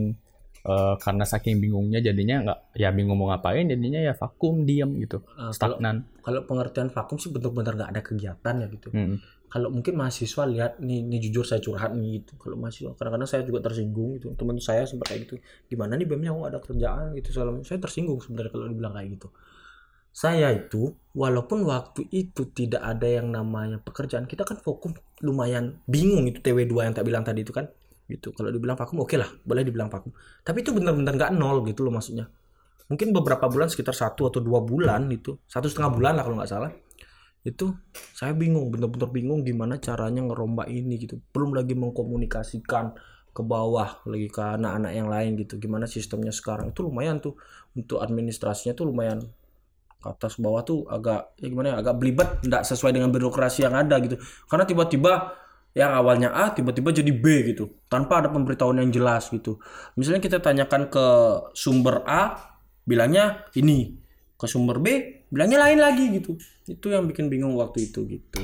eh, 0.64 0.94
karena 1.04 1.24
saking 1.28 1.60
bingungnya 1.60 2.00
jadinya 2.00 2.36
nggak 2.48 2.58
ya 2.80 2.88
bingung 2.96 3.20
mau 3.20 3.28
ngapain 3.28 3.68
jadinya 3.68 4.00
ya 4.00 4.16
vakum 4.16 4.64
diam 4.64 4.96
gitu. 4.96 5.20
Kalau 5.20 5.52
stagnan. 5.52 6.08
kalau 6.24 6.48
pengertian 6.48 6.88
vakum 6.88 7.20
sih 7.20 7.28
benar-benar 7.28 7.76
nggak 7.76 7.90
ada 7.92 8.00
kegiatan 8.00 8.54
ya 8.56 8.66
gitu. 8.72 8.88
Mm. 8.88 9.16
Kalau 9.54 9.70
mungkin 9.70 9.94
mahasiswa 9.94 10.50
lihat 10.50 10.82
nih, 10.82 11.06
nih 11.06 11.30
jujur 11.30 11.46
saya 11.46 11.62
curhat 11.62 11.94
nih 11.94 12.18
gitu. 12.18 12.34
Kalau 12.42 12.58
mahasiswa 12.58 12.90
kadang-kadang 12.98 13.30
saya 13.30 13.46
juga 13.46 13.62
tersinggung 13.62 14.18
gitu. 14.18 14.34
Teman 14.34 14.58
saya 14.58 14.82
sempat 14.82 15.14
kayak 15.14 15.30
gitu 15.30 15.38
gimana 15.70 15.94
nih 15.94 16.10
BEM-nya 16.10 16.34
nggak 16.34 16.50
ada 16.50 16.58
kerjaan 16.58 17.14
gitu 17.14 17.30
macam. 17.38 17.62
saya 17.62 17.78
tersinggung 17.78 18.18
sebenarnya 18.18 18.50
kalau 18.50 18.66
dibilang 18.66 18.98
kayak 18.98 19.14
gitu. 19.14 19.30
Saya 20.10 20.50
itu 20.50 20.98
walaupun 21.14 21.62
waktu 21.70 22.02
itu 22.10 22.50
tidak 22.50 22.82
ada 22.82 23.06
yang 23.06 23.30
namanya 23.30 23.78
pekerjaan 23.78 24.26
kita 24.26 24.42
kan 24.42 24.58
vakum 24.58 24.90
lumayan 25.22 25.78
bingung 25.86 26.26
itu 26.26 26.42
TW2 26.42 26.90
yang 26.90 26.94
tak 26.98 27.06
bilang 27.06 27.22
tadi 27.22 27.46
itu 27.46 27.54
kan 27.54 27.70
gitu. 28.10 28.34
Kalau 28.34 28.50
dibilang 28.50 28.74
vakum 28.74 29.06
oke 29.06 29.14
lah 29.14 29.30
boleh 29.46 29.62
dibilang 29.62 29.86
vakum. 29.86 30.10
Tapi 30.42 30.66
itu 30.66 30.74
benar-benar 30.74 31.14
nggak 31.14 31.30
nol 31.30 31.62
gitu 31.62 31.86
loh 31.86 31.94
maksudnya. 31.94 32.26
Mungkin 32.90 33.14
beberapa 33.14 33.46
bulan 33.46 33.70
sekitar 33.70 33.94
satu 33.94 34.34
atau 34.34 34.42
dua 34.42 34.66
bulan 34.66 35.06
itu 35.14 35.38
satu 35.46 35.70
setengah 35.70 35.94
bulan 35.94 36.18
lah 36.18 36.26
kalau 36.26 36.42
nggak 36.42 36.50
salah 36.50 36.74
itu 37.44 37.76
saya 38.16 38.32
bingung 38.32 38.72
bener-bener 38.72 39.12
bingung 39.12 39.44
gimana 39.44 39.76
caranya 39.76 40.24
ngerombak 40.24 40.64
ini 40.72 40.96
gitu. 40.96 41.20
Belum 41.30 41.52
lagi 41.52 41.76
mengkomunikasikan 41.76 42.96
ke 43.36 43.42
bawah 43.44 44.00
lagi 44.08 44.32
ke 44.32 44.40
anak-anak 44.40 44.92
yang 44.96 45.08
lain 45.12 45.36
gitu. 45.36 45.60
Gimana 45.60 45.84
sistemnya 45.84 46.32
sekarang? 46.32 46.72
Itu 46.72 46.88
lumayan 46.88 47.20
tuh. 47.20 47.36
Untuk 47.76 48.00
administrasinya 48.00 48.72
tuh 48.72 48.88
lumayan 48.88 49.20
ke 50.00 50.06
atas 50.08 50.40
bawah 50.40 50.64
tuh 50.64 50.88
agak 50.88 51.36
ya 51.36 51.52
gimana 51.52 51.76
ya 51.76 51.84
agak 51.84 52.00
belibet. 52.00 52.28
Nggak 52.48 52.64
sesuai 52.64 52.96
dengan 52.96 53.12
birokrasi 53.12 53.68
yang 53.68 53.76
ada 53.76 54.00
gitu. 54.00 54.16
Karena 54.48 54.64
tiba-tiba 54.64 55.12
yang 55.76 55.92
awalnya 55.92 56.32
A 56.32 56.54
tiba-tiba 56.56 56.96
jadi 56.96 57.12
B 57.12 57.52
gitu. 57.52 57.76
Tanpa 57.92 58.24
ada 58.24 58.32
pemberitahuan 58.32 58.80
yang 58.80 58.88
jelas 58.88 59.28
gitu. 59.28 59.60
Misalnya 60.00 60.24
kita 60.24 60.40
tanyakan 60.40 60.88
ke 60.88 61.06
sumber 61.52 62.08
A 62.08 62.40
bilangnya 62.88 63.44
ini. 63.52 64.00
Ke 64.38 64.48
sumber 64.48 64.80
B 64.80 64.86
bilangnya 65.34 65.58
lain 65.58 65.82
lagi 65.82 66.04
gitu 66.14 66.38
itu 66.70 66.86
yang 66.86 67.10
bikin 67.10 67.26
bingung 67.26 67.58
waktu 67.58 67.90
itu 67.90 68.06
gitu 68.06 68.40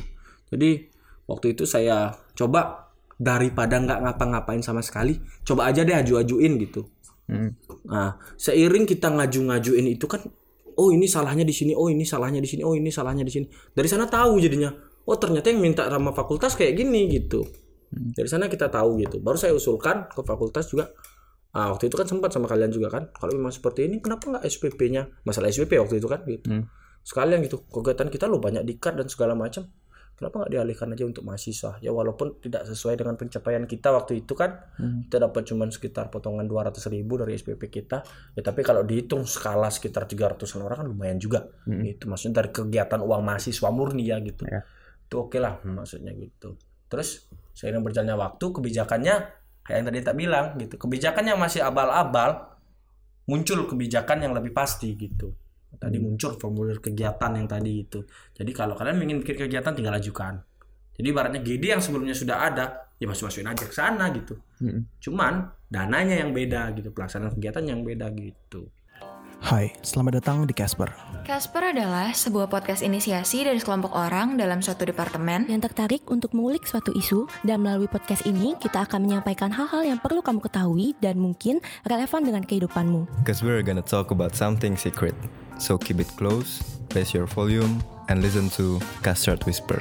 jadi 0.50 0.90
waktu 1.30 1.54
itu 1.54 1.62
saya 1.62 2.18
coba 2.34 2.90
daripada 3.14 3.78
nggak 3.78 4.02
ngapa-ngapain 4.02 4.60
sama 4.66 4.82
sekali 4.82 5.22
coba 5.46 5.70
aja 5.70 5.86
deh 5.86 5.94
aju-ajuin 5.94 6.58
gitu 6.58 6.90
Hmm. 7.30 7.54
Nah, 7.86 8.18
seiring 8.34 8.84
kita 8.90 9.06
ngaju-ngajuin 9.06 9.86
itu 9.94 10.10
kan, 10.10 10.18
oh 10.74 10.90
ini 10.90 11.06
salahnya 11.06 11.46
di 11.46 11.54
sini, 11.54 11.72
oh 11.78 11.86
ini 11.86 12.02
salahnya 12.02 12.42
di 12.42 12.48
sini, 12.50 12.66
oh 12.66 12.74
ini 12.74 12.90
salahnya 12.90 13.22
di 13.22 13.30
sini. 13.30 13.46
Dari 13.46 13.86
sana 13.86 14.10
tahu 14.10 14.42
jadinya, 14.42 14.74
oh 15.06 15.14
ternyata 15.14 15.46
yang 15.54 15.62
minta 15.62 15.86
sama 15.86 16.10
fakultas 16.10 16.58
kayak 16.58 16.74
gini 16.74 17.06
gitu. 17.06 17.46
Dari 17.90 18.26
sana 18.26 18.50
kita 18.50 18.66
tahu 18.66 18.98
gitu. 18.98 19.22
Baru 19.22 19.38
saya 19.38 19.54
usulkan 19.54 20.10
ke 20.10 20.22
fakultas 20.26 20.66
juga. 20.70 20.90
Ah, 21.50 21.74
waktu 21.74 21.90
itu 21.90 21.98
kan 21.98 22.06
sempat 22.06 22.30
sama 22.30 22.46
kalian 22.46 22.70
juga 22.70 22.94
kan. 22.94 23.10
Kalau 23.10 23.34
memang 23.34 23.50
seperti 23.50 23.90
ini, 23.90 23.98
kenapa 23.98 24.30
nggak 24.30 24.44
SPP-nya? 24.46 25.10
Masalah 25.26 25.50
SPP 25.50 25.82
waktu 25.82 25.98
itu 25.98 26.06
kan 26.06 26.22
gitu. 26.22 26.46
Hmm. 26.46 26.70
Sekalian 27.02 27.42
gitu. 27.42 27.66
Kegiatan 27.66 28.06
kita 28.06 28.30
lo 28.30 28.38
banyak 28.38 28.62
dikat 28.62 28.94
dan 28.94 29.10
segala 29.10 29.34
macam. 29.34 29.66
Kenapa 30.14 30.44
nggak 30.44 30.52
dialihkan 30.52 30.92
aja 30.92 31.04
untuk 31.08 31.24
mahasiswa? 31.24 31.80
Ya 31.80 31.96
walaupun 31.96 32.44
tidak 32.44 32.68
sesuai 32.68 33.00
dengan 33.00 33.16
pencapaian 33.16 33.64
kita 33.64 33.88
waktu 33.88 34.20
itu 34.20 34.36
kan, 34.36 34.52
kita 35.08 35.16
dapat 35.16 35.48
cuman 35.48 35.72
sekitar 35.72 36.12
potongan 36.12 36.44
200 36.44 36.76
ribu 36.92 37.16
dari 37.16 37.40
SPP 37.40 37.72
kita. 37.72 38.04
Ya 38.36 38.44
tapi 38.44 38.60
kalau 38.60 38.84
dihitung 38.84 39.24
skala 39.24 39.72
sekitar 39.72 40.04
300-an 40.04 40.60
orang 40.60 40.84
kan 40.84 40.86
lumayan 40.92 41.16
juga. 41.16 41.48
Itu 41.64 42.04
maksudnya 42.04 42.44
dari 42.44 42.52
kegiatan 42.52 43.00
uang 43.00 43.22
mahasiswa 43.24 43.72
murni 43.72 44.12
ya 44.12 44.20
gitu. 44.20 44.44
Ya. 44.44 44.60
Itu 45.08 45.24
oke 45.24 45.40
lah 45.40 45.56
maksudnya 45.64 46.12
gitu. 46.12 46.60
Terus 46.92 47.24
seiring 47.56 47.80
berjalannya 47.80 48.20
waktu 48.20 48.44
kebijakannya 48.44 49.39
kayak 49.70 49.86
yang 49.86 49.86
tadi 49.86 50.00
tak 50.02 50.16
bilang 50.18 50.46
gitu. 50.58 50.74
Kebijakan 50.74 51.30
yang 51.30 51.38
masih 51.38 51.62
abal-abal 51.62 52.58
muncul 53.30 53.70
kebijakan 53.70 54.26
yang 54.26 54.34
lebih 54.34 54.50
pasti 54.50 54.98
gitu. 54.98 55.30
Tadi 55.78 56.02
muncul 56.02 56.34
formulir 56.34 56.82
kegiatan 56.82 57.30
yang 57.38 57.46
tadi 57.46 57.86
itu. 57.86 58.02
Jadi 58.34 58.50
kalau 58.50 58.74
kalian 58.74 58.98
ingin 58.98 59.22
bikin 59.22 59.46
kegiatan 59.46 59.70
tinggal 59.70 59.94
ajukan. 59.94 60.42
Jadi 60.98 61.06
ibaratnya 61.06 61.38
GD 61.38 61.78
yang 61.78 61.78
sebelumnya 61.78 62.18
sudah 62.18 62.50
ada, 62.50 62.90
ya 62.98 63.06
masuk-masukin 63.06 63.46
aja 63.46 63.64
ke 63.64 63.72
sana 63.72 64.10
gitu. 64.10 64.34
Hmm. 64.58 64.90
Cuman 64.98 65.46
dananya 65.70 66.18
yang 66.18 66.34
beda 66.34 66.74
gitu, 66.74 66.90
pelaksanaan 66.90 67.30
kegiatan 67.38 67.62
yang 67.62 67.80
beda 67.86 68.10
gitu. 68.18 68.66
Hai, 69.40 69.72
selamat 69.80 70.20
datang 70.20 70.44
di 70.44 70.52
Casper. 70.52 70.92
Casper 71.24 71.72
adalah 71.72 72.12
sebuah 72.12 72.52
podcast 72.52 72.84
inisiasi 72.84 73.42
dari 73.42 73.56
sekelompok 73.56 73.96
orang 73.96 74.36
dalam 74.36 74.60
suatu 74.60 74.84
departemen 74.84 75.48
yang 75.48 75.64
tertarik 75.64 76.04
untuk 76.12 76.36
mengulik 76.36 76.68
suatu 76.68 76.92
isu 76.92 77.24
dan 77.42 77.64
melalui 77.64 77.88
podcast 77.88 78.22
ini 78.28 78.52
kita 78.60 78.84
akan 78.84 79.08
menyampaikan 79.08 79.48
hal-hal 79.48 79.80
yang 79.82 79.98
perlu 79.98 80.20
kamu 80.20 80.44
ketahui 80.44 80.92
dan 81.00 81.16
mungkin 81.16 81.58
relevan 81.88 82.20
dengan 82.20 82.42
kehidupanmu. 82.44 83.08
because 83.24 83.40
we're 83.40 83.64
gonna 83.64 83.80
talk 83.84 84.12
about 84.12 84.36
something 84.36 84.76
secret. 84.76 85.16
So 85.56 85.80
keep 85.80 86.00
it 86.00 86.08
close, 86.20 86.60
raise 86.92 87.16
your 87.16 87.24
volume, 87.26 87.80
and 88.12 88.20
listen 88.20 88.52
to 88.60 88.76
Custard 89.00 89.40
Whisper. 89.48 89.80